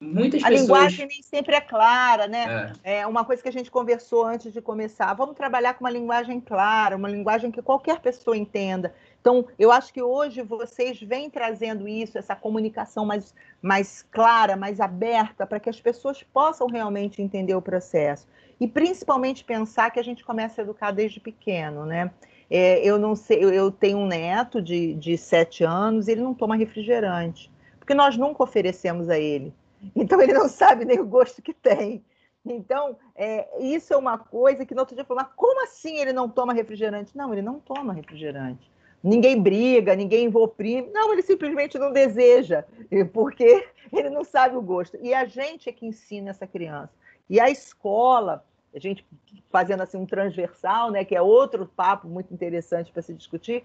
Muitas 0.00 0.44
a 0.44 0.48
pessoas... 0.48 0.68
linguagem 0.68 1.08
nem 1.08 1.22
sempre 1.22 1.56
é 1.56 1.60
clara, 1.60 2.28
né? 2.28 2.72
É. 2.84 3.00
é. 3.00 3.06
uma 3.06 3.24
coisa 3.24 3.42
que 3.42 3.48
a 3.48 3.52
gente 3.52 3.70
conversou 3.70 4.24
antes 4.24 4.52
de 4.52 4.60
começar. 4.60 5.12
Vamos 5.14 5.34
trabalhar 5.34 5.74
com 5.74 5.84
uma 5.84 5.90
linguagem 5.90 6.40
clara, 6.40 6.96
uma 6.96 7.08
linguagem 7.08 7.50
que 7.50 7.60
qualquer 7.60 7.98
pessoa 8.00 8.36
entenda. 8.36 8.94
Então, 9.20 9.46
eu 9.58 9.70
acho 9.72 9.92
que 9.92 10.02
hoje 10.02 10.42
vocês 10.42 11.00
vêm 11.00 11.28
trazendo 11.28 11.88
isso, 11.88 12.16
essa 12.16 12.36
comunicação 12.36 13.04
mais, 13.04 13.34
mais 13.60 14.02
clara, 14.10 14.56
mais 14.56 14.80
aberta, 14.80 15.46
para 15.46 15.60
que 15.60 15.68
as 15.68 15.80
pessoas 15.80 16.22
possam 16.22 16.66
realmente 16.68 17.20
entender 17.20 17.54
o 17.54 17.62
processo. 17.62 18.26
E 18.60 18.66
principalmente 18.66 19.44
pensar 19.44 19.90
que 19.90 20.00
a 20.00 20.04
gente 20.04 20.24
começa 20.24 20.60
a 20.60 20.64
educar 20.64 20.90
desde 20.90 21.20
pequeno, 21.20 21.84
né? 21.84 22.10
É, 22.50 22.82
eu 22.82 22.98
não 22.98 23.14
sei, 23.14 23.42
eu 23.42 23.70
tenho 23.70 23.98
um 23.98 24.06
neto 24.06 24.62
de, 24.62 24.94
de 24.94 25.18
sete 25.18 25.64
anos, 25.64 26.08
ele 26.08 26.22
não 26.22 26.32
toma 26.32 26.56
refrigerante, 26.56 27.50
porque 27.78 27.92
nós 27.92 28.16
nunca 28.16 28.42
oferecemos 28.42 29.08
a 29.08 29.18
ele. 29.18 29.52
Então 29.94 30.20
ele 30.20 30.32
não 30.32 30.48
sabe 30.48 30.84
nem 30.84 30.98
o 30.98 31.06
gosto 31.06 31.42
que 31.42 31.52
tem. 31.52 32.02
Então, 32.44 32.96
é, 33.14 33.62
isso 33.62 33.92
é 33.92 33.96
uma 33.96 34.16
coisa 34.16 34.64
que 34.64 34.74
no 34.74 34.80
outro 34.80 34.94
dia 34.94 35.04
falou, 35.04 35.22
mas 35.22 35.32
como 35.36 35.62
assim 35.62 35.98
ele 35.98 36.12
não 36.12 36.28
toma 36.28 36.54
refrigerante? 36.54 37.16
Não, 37.16 37.32
ele 37.32 37.42
não 37.42 37.60
toma 37.60 37.92
refrigerante. 37.92 38.70
Ninguém 39.02 39.40
briga, 39.40 39.94
ninguém 39.94 40.28
oprime. 40.34 40.90
Não, 40.92 41.12
ele 41.12 41.22
simplesmente 41.22 41.78
não 41.78 41.92
deseja, 41.92 42.64
porque 43.12 43.68
ele 43.92 44.10
não 44.10 44.24
sabe 44.24 44.56
o 44.56 44.62
gosto. 44.62 44.98
E 45.00 45.14
a 45.14 45.24
gente 45.24 45.68
é 45.68 45.72
que 45.72 45.86
ensina 45.86 46.30
essa 46.30 46.46
criança. 46.46 46.92
E 47.30 47.38
a 47.38 47.48
escola, 47.48 48.44
a 48.74 48.78
gente 48.78 49.06
fazendo 49.50 49.82
assim 49.82 49.98
um 49.98 50.06
transversal, 50.06 50.90
né, 50.90 51.04
que 51.04 51.14
é 51.14 51.22
outro 51.22 51.66
papo 51.66 52.08
muito 52.08 52.32
interessante 52.32 52.90
para 52.90 53.02
se 53.02 53.14
discutir, 53.14 53.64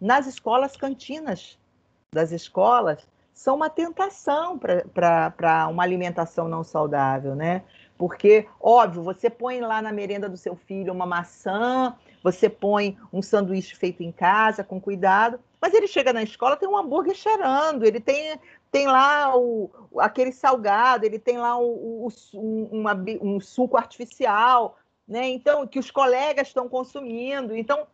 nas 0.00 0.26
escolas 0.26 0.76
cantinas 0.76 1.58
das 2.12 2.32
escolas, 2.32 3.06
são 3.32 3.56
uma 3.56 3.68
tentação 3.68 4.58
para 4.58 5.68
uma 5.68 5.82
alimentação 5.82 6.48
não 6.48 6.62
saudável, 6.62 7.34
né? 7.34 7.64
Porque, 7.98 8.46
óbvio, 8.60 9.02
você 9.02 9.28
põe 9.28 9.60
lá 9.60 9.82
na 9.82 9.92
merenda 9.92 10.28
do 10.28 10.36
seu 10.36 10.54
filho 10.54 10.92
uma 10.92 11.06
maçã, 11.06 11.96
você 12.24 12.48
põe 12.48 12.96
um 13.12 13.20
sanduíche 13.20 13.76
feito 13.76 14.02
em 14.02 14.10
casa, 14.10 14.64
com 14.64 14.80
cuidado, 14.80 15.38
mas 15.60 15.74
ele 15.74 15.86
chega 15.86 16.10
na 16.10 16.22
escola, 16.22 16.56
tem 16.56 16.66
um 16.66 16.76
hambúrguer 16.76 17.14
cheirando, 17.14 17.84
ele 17.84 18.00
tem, 18.00 18.40
tem 18.70 18.86
lá 18.86 19.36
o, 19.36 19.70
aquele 19.98 20.32
salgado, 20.32 21.04
ele 21.04 21.18
tem 21.18 21.36
lá 21.36 21.58
o, 21.58 22.06
o, 22.06 22.08
um, 22.32 22.80
uma, 22.80 22.94
um 23.20 23.38
suco 23.38 23.76
artificial, 23.76 24.78
né? 25.06 25.28
Então, 25.28 25.66
que 25.66 25.78
os 25.78 25.90
colegas 25.90 26.48
estão 26.48 26.66
consumindo. 26.66 27.54
Então, 27.54 27.86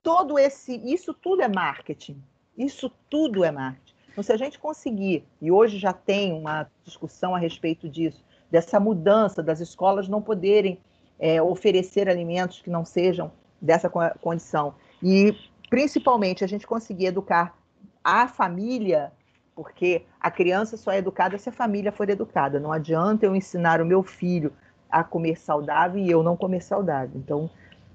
todo 0.00 0.38
esse, 0.38 0.76
isso 0.84 1.12
tudo 1.12 1.42
é 1.42 1.48
marketing. 1.48 2.22
Isso 2.56 2.88
tudo 3.10 3.42
é 3.42 3.50
marketing. 3.50 3.94
Então, 4.12 4.22
se 4.22 4.32
a 4.32 4.36
gente 4.36 4.60
conseguir, 4.60 5.24
e 5.40 5.50
hoje 5.50 5.76
já 5.76 5.92
tem 5.92 6.32
uma 6.32 6.70
discussão 6.84 7.34
a 7.34 7.38
respeito 7.38 7.88
disso, 7.88 8.22
dessa 8.48 8.78
mudança 8.78 9.42
das 9.42 9.58
escolas 9.58 10.06
não 10.06 10.22
poderem 10.22 10.78
é, 11.18 11.42
oferecer 11.42 12.08
alimentos 12.08 12.60
que 12.60 12.70
não 12.70 12.84
sejam 12.84 13.32
dessa 13.62 13.88
condição. 13.88 14.74
E, 15.00 15.36
principalmente, 15.70 16.42
a 16.42 16.48
gente 16.48 16.66
conseguir 16.66 17.06
educar 17.06 17.56
a 18.02 18.26
família, 18.26 19.12
porque 19.54 20.04
a 20.20 20.30
criança 20.30 20.76
só 20.76 20.90
é 20.90 20.98
educada 20.98 21.38
se 21.38 21.48
a 21.48 21.52
família 21.52 21.92
for 21.92 22.10
educada. 22.10 22.58
Não 22.58 22.72
adianta 22.72 23.24
eu 23.24 23.36
ensinar 23.36 23.80
o 23.80 23.86
meu 23.86 24.02
filho 24.02 24.52
a 24.90 25.04
comer 25.04 25.38
saudável 25.38 26.02
e 26.02 26.10
eu 26.10 26.22
não 26.22 26.36
comer 26.36 26.62
saudável. 26.62 27.12
Então, 27.14 27.48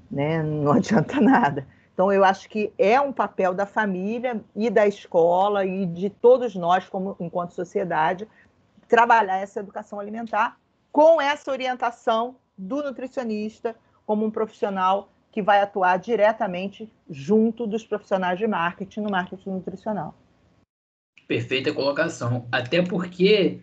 né, 0.10 0.41
não 0.41 0.71
adianta 0.80 1.19
nada. 1.19 1.67
Então, 1.93 2.13
eu 2.13 2.23
acho 2.23 2.47
que 2.47 2.71
é 2.77 3.01
um 3.01 3.12
papel 3.12 3.53
da 3.53 3.65
família 3.65 4.41
e 4.56 4.69
da 4.69 4.88
escola 4.88 5.65
e 5.65 5.86
de 5.86 6.10
todos 6.10 6.56
nós, 6.56 6.88
como 6.88 7.15
enquanto 7.19 7.51
sociedade, 7.51 8.27
trabalhar 8.88 9.38
essa 9.38 9.60
educação 9.60 9.99
alimentar 9.99 10.58
com 10.91 11.19
essa 11.19 11.51
orientação 11.51 12.36
do 12.58 12.82
nutricionista 12.82 13.75
como 14.06 14.25
um 14.25 14.32
profissional 14.32 15.10
que 15.38 15.41
vai 15.43 15.62
atuar 15.62 15.97
diretamente 15.97 16.91
junto 17.08 17.67
dos 17.67 17.84
profissionais 17.84 18.39
de 18.39 18.47
marketing 18.47 19.02
no 19.02 19.12
marketing 19.12 19.52
nutricional. 19.52 20.17
Perfeita 21.28 21.71
colocação. 21.71 22.47
Até 22.52 22.82
porque 22.82 23.60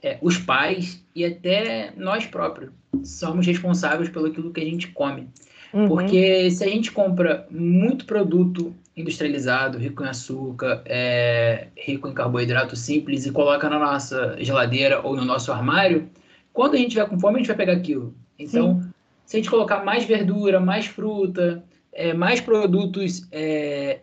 é, 0.00 0.18
os 0.22 0.38
pais 0.38 1.04
e 1.16 1.24
até 1.24 1.92
nós 1.96 2.26
próprios 2.26 2.70
somos 3.02 3.44
responsáveis 3.44 4.08
pelo 4.08 4.26
aquilo 4.26 4.52
que 4.52 4.60
a 4.60 4.64
gente 4.64 4.86
come. 4.92 5.28
Uhum. 5.74 5.88
Porque 5.88 6.48
se 6.52 6.62
a 6.62 6.68
gente 6.68 6.92
compra 6.92 7.44
muito 7.50 8.04
produto 8.04 8.72
industrializado, 8.96 9.78
rico 9.78 10.04
em 10.04 10.08
açúcar, 10.08 10.80
é, 10.84 11.70
rico 11.76 12.06
em 12.06 12.14
carboidrato 12.14 12.76
simples 12.76 13.26
e 13.26 13.32
coloca 13.32 13.68
na 13.68 13.80
nossa 13.80 14.36
geladeira 14.38 15.00
ou 15.04 15.16
no 15.16 15.24
nosso 15.24 15.50
armário, 15.50 16.08
quando 16.52 16.74
a 16.74 16.76
gente 16.76 16.90
tiver 16.90 17.08
com 17.08 17.18
fome, 17.18 17.34
a 17.34 17.38
gente 17.38 17.48
vai 17.48 17.56
pegar 17.56 17.72
aquilo. 17.72 18.14
Então, 18.38 18.80
Sim. 18.80 18.85
Se 19.26 19.36
a 19.36 19.40
gente 19.40 19.50
colocar 19.50 19.84
mais 19.84 20.04
verdura, 20.04 20.60
mais 20.60 20.86
fruta, 20.86 21.64
é, 21.92 22.14
mais 22.14 22.40
produtos 22.40 23.28
é, 23.32 24.02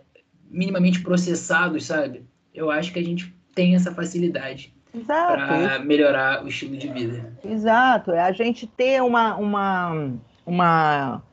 minimamente 0.50 1.02
processados, 1.02 1.86
sabe? 1.86 2.28
Eu 2.54 2.70
acho 2.70 2.92
que 2.92 3.00
a 3.00 3.04
gente 3.04 3.34
tem 3.56 3.74
essa 3.74 3.94
facilidade 3.94 4.76
para 5.08 5.80
melhorar 5.80 6.44
o 6.44 6.48
estilo 6.48 6.76
de 6.76 6.90
vida. 6.90 7.34
Exato. 7.44 8.12
É 8.12 8.20
a 8.20 8.32
gente 8.32 8.68
ter 8.68 9.02
uma, 9.02 9.36
uma, 9.38 10.14
uma, 10.46 11.24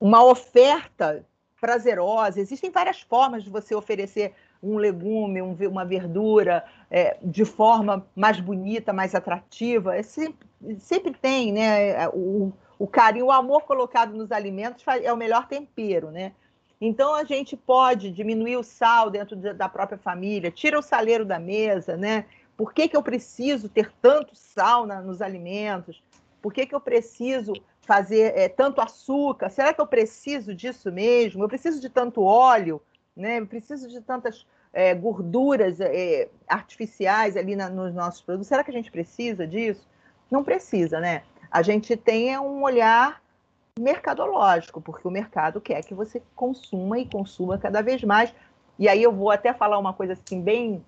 uma 0.00 0.24
oferta 0.24 1.24
prazerosa. 1.60 2.40
Existem 2.40 2.70
várias 2.70 3.00
formas 3.00 3.42
de 3.42 3.50
você 3.50 3.74
oferecer 3.74 4.34
um 4.62 4.76
legume, 4.76 5.40
um, 5.42 5.56
uma 5.68 5.84
verdura 5.84 6.64
é, 6.90 7.16
de 7.22 7.44
forma 7.44 8.06
mais 8.14 8.38
bonita, 8.38 8.92
mais 8.92 9.14
atrativa. 9.14 9.96
É 9.96 10.02
sempre, 10.02 10.46
sempre 10.78 11.12
tem, 11.12 11.52
né? 11.52 11.88
É, 11.90 12.08
o, 12.08 12.52
o 12.78 12.86
carinho, 12.86 13.26
o 13.26 13.32
amor 13.32 13.62
colocado 13.62 14.14
nos 14.14 14.32
alimentos 14.32 14.84
é 15.02 15.12
o 15.12 15.16
melhor 15.16 15.46
tempero, 15.46 16.10
né? 16.10 16.32
Então 16.80 17.14
a 17.14 17.24
gente 17.24 17.56
pode 17.56 18.10
diminuir 18.10 18.56
o 18.56 18.62
sal 18.62 19.08
dentro 19.08 19.34
da 19.36 19.68
própria 19.68 19.98
família, 19.98 20.50
tira 20.50 20.78
o 20.78 20.82
saleiro 20.82 21.24
da 21.24 21.38
mesa, 21.38 21.96
né? 21.96 22.26
Por 22.56 22.72
que, 22.72 22.88
que 22.88 22.96
eu 22.96 23.02
preciso 23.02 23.68
ter 23.68 23.92
tanto 24.00 24.34
sal 24.34 24.86
na, 24.86 25.00
nos 25.00 25.22
alimentos? 25.22 26.02
Por 26.42 26.52
que, 26.52 26.66
que 26.66 26.74
eu 26.74 26.80
preciso 26.80 27.54
fazer 27.82 28.36
é, 28.36 28.48
tanto 28.48 28.80
açúcar? 28.80 29.48
Será 29.50 29.72
que 29.72 29.80
eu 29.80 29.86
preciso 29.86 30.54
disso 30.54 30.92
mesmo? 30.92 31.42
Eu 31.42 31.48
preciso 31.48 31.80
de 31.80 31.88
tanto 31.88 32.22
óleo? 32.22 32.80
né? 33.16 33.42
Preciso 33.44 33.88
de 33.88 34.00
tantas 34.00 34.46
é, 34.72 34.94
gorduras 34.94 35.80
é, 35.80 36.28
artificiais 36.46 37.36
ali 37.36 37.56
na, 37.56 37.70
nos 37.70 37.94
nossos 37.94 38.20
produtos. 38.20 38.48
Será 38.48 38.62
que 38.62 38.70
a 38.70 38.74
gente 38.74 38.90
precisa 38.90 39.46
disso? 39.46 39.88
Não 40.30 40.44
precisa, 40.44 41.00
né? 41.00 41.22
A 41.56 41.62
gente 41.62 41.98
é 42.06 42.38
um 42.38 42.62
olhar 42.64 43.22
mercadológico, 43.80 44.78
porque 44.78 45.08
o 45.08 45.10
mercado 45.10 45.58
quer 45.58 45.82
que 45.82 45.94
você 45.94 46.22
consuma 46.34 46.98
e 46.98 47.06
consuma 47.06 47.56
cada 47.56 47.80
vez 47.80 48.04
mais. 48.04 48.30
E 48.78 48.86
aí 48.86 49.02
eu 49.02 49.10
vou 49.10 49.30
até 49.30 49.54
falar 49.54 49.78
uma 49.78 49.94
coisa 49.94 50.12
assim 50.12 50.42
bem 50.42 50.84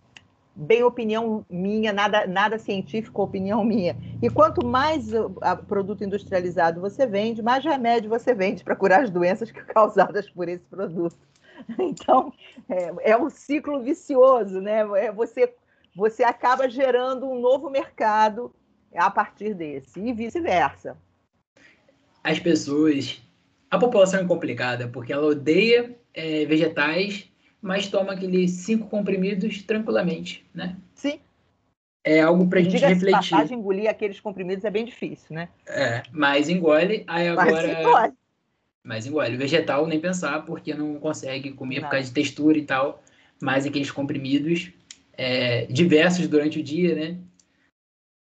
bem 0.55 0.83
opinião 0.83 1.43
minha, 1.49 1.91
nada, 1.91 2.27
nada 2.27 2.59
científico, 2.59 3.23
opinião 3.23 3.65
minha. 3.65 3.97
E 4.21 4.29
quanto 4.29 4.67
mais 4.67 5.07
produto 5.67 6.05
industrializado 6.05 6.83
você 6.83 7.07
vende, 7.07 7.41
mais 7.41 7.65
remédio 7.65 8.11
você 8.11 8.35
vende 8.35 8.63
para 8.63 8.77
curar 8.77 9.05
as 9.05 9.09
doenças 9.09 9.51
causadas 9.73 10.29
por 10.29 10.51
esse 10.51 10.67
produto. 10.67 11.17
Então, 11.79 12.31
é, 12.69 13.13
é 13.13 13.17
um 13.17 13.31
ciclo 13.31 13.81
vicioso, 13.81 14.61
né? 14.61 14.81
É, 15.03 15.11
você, 15.11 15.55
você 15.97 16.25
acaba 16.25 16.69
gerando 16.69 17.27
um 17.27 17.41
novo 17.41 17.71
mercado 17.71 18.53
a 18.95 19.11
partir 19.11 19.55
desse, 19.55 20.01
e 20.01 20.13
vice-versa. 20.13 20.97
As 22.23 22.39
pessoas. 22.39 23.23
A 23.71 23.79
população 23.79 24.21
é 24.21 24.25
complicada, 24.25 24.89
porque 24.89 25.13
ela 25.13 25.27
odeia 25.27 25.95
é, 26.15 26.47
vegetais, 26.47 27.31
mas 27.61 27.89
toma 27.89 28.13
aqueles 28.13 28.51
cinco 28.53 28.89
comprimidos 28.89 29.63
tranquilamente, 29.63 30.47
né? 30.55 30.77
Sim. 30.95 31.21
É 32.03 32.21
algo 32.21 32.49
para 32.49 32.61
a 32.61 32.63
gente 32.63 32.79
refletir. 32.79 33.31
Passagem, 33.31 33.59
engolir 33.59 33.91
aqueles 33.91 34.19
comprimidos 34.21 34.65
é 34.65 34.71
bem 34.71 34.85
difícil, 34.85 35.35
né? 35.35 35.49
É, 35.67 36.03
mas 36.11 36.49
engole, 36.49 37.05
aí 37.07 37.29
agora. 37.29 37.51
Mas 37.53 37.79
engole. 37.79 38.13
Mas 38.83 39.07
engole. 39.07 39.37
Vegetal, 39.37 39.87
nem 39.87 40.01
pensar, 40.01 40.47
porque 40.47 40.73
não 40.73 40.99
consegue 40.99 41.53
comer 41.53 41.77
não. 41.77 41.83
por 41.83 41.91
causa 41.91 42.07
de 42.07 42.13
textura 42.15 42.57
e 42.57 42.65
tal. 42.65 43.03
Mas 43.41 43.67
aqueles 43.67 43.91
comprimidos 43.91 44.73
é, 45.13 45.67
diversos 45.67 46.27
durante 46.27 46.59
o 46.59 46.63
dia, 46.63 46.95
né? 46.95 47.19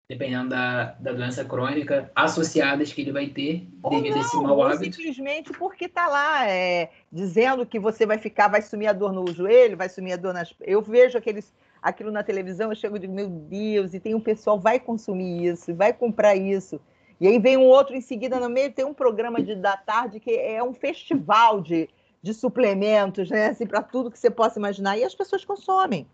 Dependendo 0.07 0.49
da, 0.49 0.95
da 0.99 1.13
doença 1.13 1.43
crônica, 1.43 2.11
associadas 2.15 2.93
que 2.93 3.01
ele 3.01 3.11
vai 3.11 3.27
ter 3.27 3.67
ou 3.81 3.89
devido 3.89 4.13
não, 4.13 4.21
a 4.21 4.25
esse 4.25 4.35
mau 4.37 4.61
hábito. 4.61 4.95
simplesmente 4.95 5.51
porque 5.53 5.87
tá 5.89 6.07
lá 6.07 6.47
é, 6.47 6.91
dizendo 7.11 7.65
que 7.65 7.79
você 7.79 8.05
vai 8.05 8.19
ficar, 8.19 8.47
vai 8.47 8.61
sumir 8.61 8.87
a 8.87 8.93
dor 8.93 9.11
no 9.11 9.25
joelho, 9.33 9.75
vai 9.75 9.89
sumir 9.89 10.13
a 10.13 10.17
dor 10.17 10.31
nas. 10.31 10.53
Eu 10.61 10.79
vejo 10.79 11.17
aqueles, 11.17 11.51
aquilo 11.81 12.11
na 12.11 12.21
televisão, 12.21 12.71
eu 12.71 12.75
chego 12.75 12.97
e 12.97 12.99
digo, 12.99 13.13
meu 13.13 13.27
Deus, 13.27 13.95
e 13.95 13.99
tem 13.99 14.13
um 14.13 14.19
pessoal 14.19 14.59
vai 14.59 14.79
consumir 14.79 15.43
isso, 15.43 15.73
vai 15.73 15.91
comprar 15.91 16.35
isso. 16.35 16.79
E 17.19 17.27
aí 17.27 17.39
vem 17.39 17.57
um 17.57 17.63
outro 17.63 17.95
em 17.95 18.01
seguida 18.01 18.39
no 18.39 18.49
meio, 18.49 18.71
tem 18.71 18.85
um 18.85 18.93
programa 18.93 19.41
de, 19.41 19.55
da 19.55 19.75
tarde 19.75 20.19
que 20.19 20.31
é 20.31 20.61
um 20.63 20.73
festival 20.73 21.61
de, 21.61 21.89
de 22.21 22.31
suplementos, 22.31 23.29
né? 23.29 23.47
Assim, 23.47 23.65
para 23.65 23.81
tudo 23.81 24.11
que 24.11 24.19
você 24.19 24.29
possa 24.29 24.59
imaginar. 24.59 24.97
E 24.97 25.03
as 25.03 25.15
pessoas 25.15 25.43
consomem. 25.43 26.05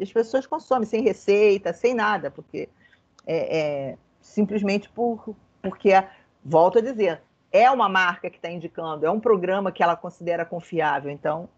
As 0.00 0.12
pessoas 0.12 0.46
consomem 0.46 0.86
sem 0.86 1.02
receita, 1.02 1.72
sem 1.72 1.94
nada, 1.94 2.30
porque 2.30 2.68
é, 3.26 3.58
é 3.58 3.96
simplesmente 4.20 4.88
por, 4.88 5.34
porque, 5.62 5.90
volto 6.44 6.78
a 6.78 6.82
dizer, 6.82 7.20
é 7.52 7.70
uma 7.70 7.88
marca 7.88 8.28
que 8.28 8.36
está 8.36 8.50
indicando, 8.50 9.06
é 9.06 9.10
um 9.10 9.20
programa 9.20 9.70
que 9.70 9.82
ela 9.82 9.96
considera 9.96 10.44
confiável, 10.44 11.10
então 11.10 11.48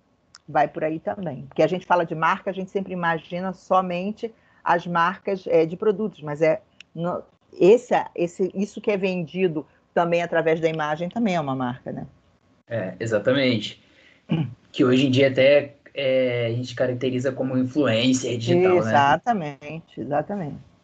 vai 0.48 0.68
por 0.68 0.84
aí 0.84 1.00
também. 1.00 1.46
Porque 1.46 1.62
a 1.62 1.66
gente 1.66 1.86
fala 1.86 2.04
de 2.04 2.14
marca, 2.14 2.50
a 2.50 2.52
gente 2.52 2.70
sempre 2.70 2.92
imagina 2.92 3.52
somente 3.52 4.32
as 4.62 4.86
marcas 4.86 5.46
é, 5.46 5.64
de 5.64 5.76
produtos, 5.76 6.20
mas 6.22 6.42
é 6.42 6.60
no, 6.94 7.22
esse, 7.58 7.94
esse, 8.14 8.50
isso 8.54 8.80
que 8.80 8.90
é 8.90 8.96
vendido 8.96 9.66
também 9.94 10.22
através 10.22 10.60
da 10.60 10.68
imagem 10.68 11.08
também 11.08 11.34
é 11.34 11.40
uma 11.40 11.54
marca, 11.54 11.90
né? 11.90 12.06
É, 12.68 12.94
exatamente. 13.00 13.82
Que 14.70 14.84
hoje 14.84 15.06
em 15.06 15.10
dia 15.10 15.28
até 15.28 15.76
é, 15.94 16.46
a 16.46 16.50
gente 16.50 16.74
caracteriza 16.74 17.32
como 17.32 17.56
influência 17.56 18.36
digital, 18.36 18.76
exatamente, 18.76 18.82
né? 18.82 19.64
Exatamente, 19.64 20.00
exatamente. 20.02 20.75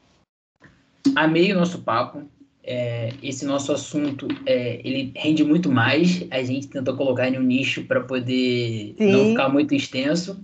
Amei 1.14 1.52
o 1.52 1.58
nosso 1.58 1.78
papo. 1.80 2.22
É, 2.64 3.12
esse 3.22 3.44
nosso 3.44 3.72
assunto, 3.72 4.28
é, 4.46 4.80
ele 4.84 5.12
rende 5.16 5.42
muito 5.42 5.70
mais. 5.70 6.24
A 6.30 6.42
gente 6.42 6.68
tentou 6.68 6.96
colocar 6.96 7.28
em 7.28 7.38
um 7.38 7.42
nicho 7.42 7.84
para 7.84 8.00
poder 8.00 8.94
Sim. 8.96 9.12
não 9.12 9.30
ficar 9.30 9.48
muito 9.48 9.74
extenso 9.74 10.40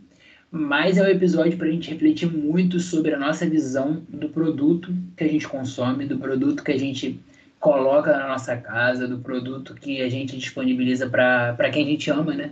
mas 0.51 0.97
é 0.97 1.03
um 1.03 1.07
episódio 1.07 1.59
para 1.59 1.67
a 1.67 1.71
gente 1.71 1.91
refletir 1.91 2.31
muito 2.31 2.81
sobre 2.81 3.13
a 3.13 3.19
nossa 3.19 3.47
visão 3.47 4.03
do 4.09 4.31
produto 4.31 4.95
que 5.17 5.25
a 5.25 5.29
gente 5.29 5.47
consome, 5.47 6.07
do 6.07 6.19
produto 6.19 6.65
que 6.65 6.73
a 6.73 6.79
gente 6.79 7.21
coloca 7.61 8.17
na 8.17 8.29
nossa 8.29 8.57
casa, 8.57 9.07
do 9.07 9.19
produto 9.19 9.75
que 9.75 10.01
a 10.01 10.09
gente 10.09 10.39
disponibiliza 10.39 11.09
para 11.09 11.71
quem 11.71 11.85
a 11.85 11.91
gente 11.91 12.11
ama, 12.11 12.35
né? 12.35 12.51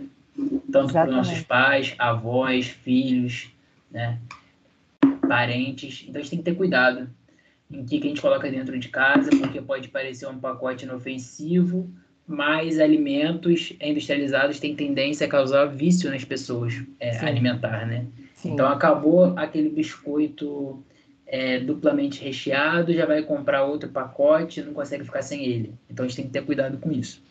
Tanto 0.71 0.93
para 0.93 1.07
nossos 1.07 1.41
pais, 1.41 1.95
avós, 1.97 2.67
filhos, 2.67 3.49
né? 3.91 4.19
parentes. 5.27 6.05
Então 6.07 6.19
a 6.19 6.23
gente 6.23 6.29
tem 6.29 6.39
que 6.39 6.45
ter 6.45 6.55
cuidado 6.55 7.09
em 7.69 7.85
que, 7.85 7.99
que 7.99 8.07
a 8.07 8.09
gente 8.09 8.21
coloca 8.21 8.49
dentro 8.49 8.77
de 8.79 8.89
casa, 8.89 9.29
porque 9.29 9.61
pode 9.61 9.89
parecer 9.89 10.27
um 10.27 10.39
pacote 10.39 10.85
inofensivo, 10.85 11.89
mais 12.25 12.79
alimentos 12.79 13.73
industrializados 13.81 14.59
têm 14.59 14.75
tendência 14.75 15.25
a 15.25 15.29
causar 15.29 15.65
vício 15.65 16.09
nas 16.09 16.25
pessoas 16.25 16.81
é, 16.99 17.17
alimentar, 17.19 17.85
né? 17.85 18.05
Sim. 18.35 18.53
Então 18.53 18.67
acabou 18.67 19.33
aquele 19.37 19.69
biscoito 19.69 20.83
é, 21.25 21.59
duplamente 21.59 22.23
recheado, 22.23 22.93
já 22.93 23.05
vai 23.05 23.21
comprar 23.23 23.63
outro 23.63 23.89
pacote, 23.89 24.61
não 24.61 24.73
consegue 24.73 25.03
ficar 25.03 25.21
sem 25.21 25.45
ele. 25.45 25.73
Então 25.89 26.05
a 26.05 26.07
gente 26.07 26.17
tem 26.17 26.25
que 26.25 26.31
ter 26.31 26.43
cuidado 26.43 26.77
com 26.77 26.91
isso. 26.91 27.21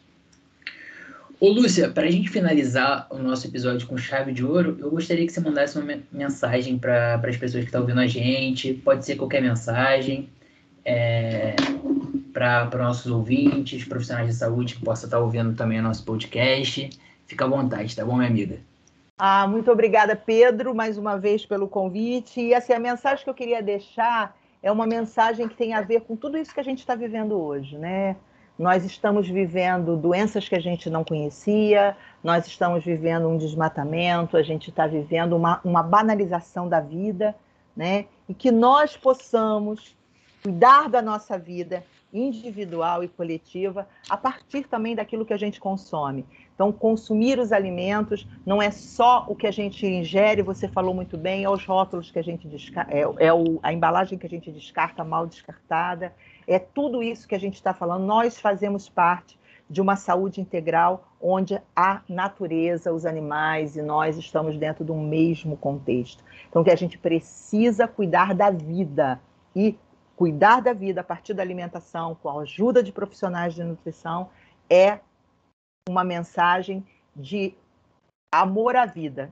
Ô 1.39 1.51
Lúcia, 1.51 1.91
para 1.91 2.07
a 2.07 2.11
gente 2.11 2.30
finalizar 2.30 3.07
o 3.11 3.18
nosso 3.18 3.47
episódio 3.47 3.87
com 3.87 3.99
chave 3.99 4.32
de 4.32 4.43
ouro, 4.43 4.74
eu 4.80 4.91
gostaria 4.91 5.26
que 5.26 5.32
você 5.32 5.41
mandasse 5.41 5.78
uma 5.78 5.99
mensagem 6.11 6.78
para 6.78 7.20
as 7.22 7.37
pessoas 7.37 7.62
que 7.62 7.68
estão 7.68 7.82
ouvindo 7.82 8.01
a 8.01 8.07
gente, 8.07 8.72
pode 8.72 9.05
ser 9.05 9.16
qualquer 9.16 9.43
mensagem, 9.43 10.30
é, 10.82 11.55
para 12.32 12.70
nossos 12.78 13.12
ouvintes, 13.12 13.84
profissionais 13.84 14.28
de 14.28 14.34
saúde 14.34 14.76
que 14.76 14.84
possam 14.84 15.09
estar 15.09 15.18
ouvindo 15.18 15.55
também 15.55 15.78
o 15.78 15.82
nosso 15.82 16.05
podcast. 16.07 16.89
Fica 17.26 17.45
à 17.45 17.49
vontade, 17.49 17.95
tá 17.95 18.03
bom, 18.03 18.16
minha 18.16 18.30
amiga? 18.30 18.59
Ah, 19.18 19.47
muito 19.47 19.70
obrigada, 19.70 20.16
Pedro, 20.16 20.74
mais 20.74 20.97
uma 20.97 21.18
vez 21.18 21.45
pelo 21.45 21.68
convite. 21.68 22.41
E 22.41 22.55
assim, 22.55 22.72
a 22.72 22.78
mensagem 22.78 23.24
que 23.24 23.28
eu 23.28 23.34
queria 23.34 23.62
deixar 23.62 24.34
é 24.62 24.72
uma 24.72 24.87
mensagem 24.87 25.49
que 25.49 25.55
tem 25.55 25.74
a 25.74 25.82
ver 25.82 26.01
com 26.03 26.16
tudo 26.16 26.39
isso 26.39 26.55
que 26.55 26.61
a 26.61 26.64
gente 26.64 26.78
está 26.78 26.95
vivendo 26.95 27.39
hoje, 27.39 27.76
né? 27.76 28.16
Nós 28.59 28.84
estamos 28.84 29.28
vivendo 29.28 29.96
doenças 29.96 30.48
que 30.48 30.54
a 30.54 30.61
gente 30.61 30.88
não 30.88 31.04
conhecia, 31.04 31.96
nós 32.24 32.46
estamos 32.46 32.84
vivendo 32.84 33.28
um 33.28 33.36
desmatamento, 33.36 34.36
a 34.36 34.42
gente 34.42 34.70
está 34.70 34.86
vivendo 34.86 35.34
uma, 35.34 35.61
uma 35.62 35.82
banalização 35.82 36.68
da 36.68 36.80
vida, 36.80 37.34
né? 37.76 38.07
E 38.28 38.32
que 38.32 38.50
nós 38.50 38.96
possamos 38.96 39.94
cuidar 40.42 40.88
da 40.88 41.02
nossa 41.02 41.38
vida 41.38 41.84
individual 42.12 43.04
e 43.04 43.09
coletiva 43.09 43.86
a 44.09 44.16
partir 44.16 44.66
também 44.68 44.94
daquilo 44.94 45.26
que 45.26 45.32
a 45.32 45.36
gente 45.36 45.61
consome. 45.61 46.24
Então, 46.54 46.72
consumir 46.72 47.38
os 47.38 47.52
alimentos 47.52 48.26
não 48.46 48.62
é 48.62 48.70
só 48.70 49.26
o 49.28 49.34
que 49.34 49.46
a 49.46 49.50
gente 49.50 49.86
ingere, 49.86 50.40
você 50.40 50.66
falou 50.66 50.94
muito 50.94 51.18
bem, 51.18 51.44
é 51.44 51.50
os 51.50 51.64
rótulos 51.64 52.11
que 52.11 52.18
a 52.18 52.22
gente 52.22 52.48
descarta, 52.48 52.92
é, 52.92 53.02
é 53.18 53.32
o, 53.32 53.59
a 53.62 53.72
embalagem 53.72 54.18
que 54.18 54.26
a 54.26 54.30
gente 54.30 54.50
descarta, 54.50 55.04
mal 55.04 55.26
descartada, 55.26 56.14
é 56.47 56.59
tudo 56.59 57.03
isso 57.03 57.26
que 57.26 57.34
a 57.34 57.40
gente 57.40 57.55
está 57.55 57.74
falando. 57.74 58.05
Nós 58.05 58.38
fazemos 58.38 58.88
parte 58.88 59.38
de 59.68 59.80
uma 59.80 59.97
saúde 59.97 60.40
integral 60.40 61.09
onde 61.20 61.61
a 61.74 62.03
natureza, 62.09 62.92
os 62.92 63.05
animais 63.05 63.76
e 63.76 63.82
nós 63.82 64.16
estamos 64.16 64.57
dentro 64.57 64.84
de 64.84 64.92
um 64.92 65.09
mesmo 65.09 65.57
contexto. 65.57 66.22
Então, 66.49 66.62
que 66.62 66.70
a 66.70 66.76
gente 66.76 66.97
precisa 66.97 67.88
cuidar 67.88 68.34
da 68.34 68.51
vida 68.51 69.20
e 69.55 69.76
cuidar 70.14 70.61
da 70.62 70.72
vida 70.72 71.01
a 71.01 71.05
partir 71.05 71.34
da 71.34 71.42
alimentação, 71.42 72.14
com 72.14 72.28
a 72.28 72.42
ajuda 72.42 72.82
de 72.82 72.92
profissionais 72.92 73.55
de 73.55 73.64
nutrição, 73.64 74.30
é 74.70 75.01
uma 75.88 76.05
mensagem 76.05 76.86
de 77.14 77.55
amor 78.32 78.76
à 78.76 78.86
vida. 78.86 79.30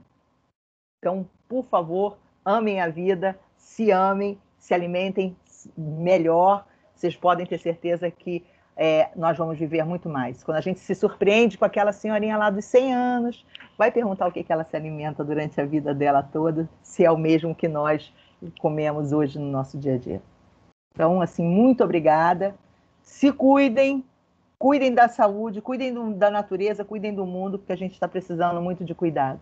Então, 0.99 1.29
por 1.49 1.65
favor, 1.65 2.19
amem 2.45 2.81
a 2.81 2.89
vida, 2.89 3.39
se 3.57 3.91
amem, 3.91 4.39
se 4.59 4.75
alimentem 4.75 5.37
melhor. 5.77 6.67
Vocês 6.95 7.17
podem 7.17 7.47
ter 7.47 7.59
certeza 7.59 8.11
que 8.11 8.45
é, 8.77 9.11
nós 9.17 9.37
vamos 9.37 9.59
viver 9.59 9.85
muito 9.85 10.09
mais. 10.09 10.43
Quando 10.43 10.57
a 10.57 10.61
gente 10.61 10.81
se 10.81 10.95
surpreende 10.95 11.57
com 11.57 11.65
aquela 11.65 11.93
senhorinha 11.93 12.37
lá 12.37 12.51
dos 12.51 12.65
100 12.65 12.95
anos, 12.95 13.47
vai 13.79 13.91
perguntar 13.91 14.27
o 14.27 14.33
que, 14.33 14.43
que 14.43 14.53
ela 14.53 14.65
se 14.65 14.77
alimenta 14.77 15.25
durante 15.25 15.61
a 15.61 15.67
vida 15.67 15.95
dela 15.95 16.23
toda, 16.23 16.69
se 16.83 17.05
é 17.05 17.11
o 17.11 17.17
mesmo 17.17 17.55
que 17.55 17.69
nós 17.69 18.13
comemos 18.59 19.13
hoje 19.13 19.39
no 19.39 19.51
nosso 19.51 19.79
dia 19.79 19.95
a 19.95 19.99
dia. 19.99 20.23
Então, 20.93 21.21
assim, 21.21 21.45
muito 21.45 21.83
obrigada. 21.83 22.55
Se 23.03 23.33
cuidem, 23.33 24.05
cuidem 24.59 24.93
da 24.93 25.09
saúde, 25.09 25.61
cuidem 25.61 25.93
do, 25.93 26.15
da 26.15 26.31
natureza, 26.31 26.85
cuidem 26.85 27.15
do 27.15 27.27
mundo, 27.27 27.59
porque 27.59 27.73
a 27.73 27.77
gente 27.77 27.93
está 27.93 28.09
precisando 28.09 28.61
muito 28.61 28.85
de 28.85 28.95
cuidado. 28.95 29.41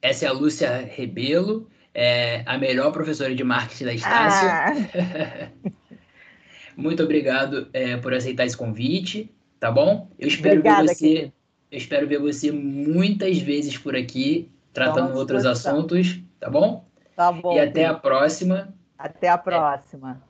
Essa 0.00 0.26
é 0.26 0.28
a 0.28 0.32
Lúcia 0.32 0.78
Rebelo, 0.78 1.66
é 1.94 2.42
a 2.46 2.58
melhor 2.58 2.92
professora 2.92 3.34
de 3.34 3.42
marketing 3.44 3.84
da 3.84 3.94
Estácio. 3.94 4.48
Ah. 4.48 5.48
muito 6.76 7.02
obrigado 7.02 7.68
é, 7.72 7.96
por 7.96 8.14
aceitar 8.14 8.46
esse 8.46 8.56
convite, 8.56 9.34
tá 9.58 9.70
bom? 9.70 10.08
Eu 10.18 10.28
espero 10.28 10.60
Obrigada, 10.60 10.86
ver 10.86 10.94
você. 10.94 11.32
Eu 11.70 11.78
espero 11.78 12.06
ver 12.06 12.18
você 12.18 12.50
muitas 12.50 13.38
vezes 13.38 13.76
por 13.76 13.94
aqui, 13.94 14.50
tratando 14.72 15.16
outros 15.16 15.44
assuntos, 15.44 16.20
tá 16.40 16.48
bom? 16.48 16.86
Tá 17.14 17.30
bom. 17.30 17.54
E 17.54 17.60
até 17.60 17.84
a 17.84 17.94
próxima. 17.94 18.74
Até 18.96 19.28
a 19.28 19.36
próxima. 19.36 20.22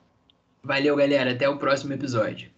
Valeu, 0.61 0.95
galera. 0.95 1.31
Até 1.31 1.47
o 1.47 1.57
próximo 1.57 1.93
episódio. 1.93 2.49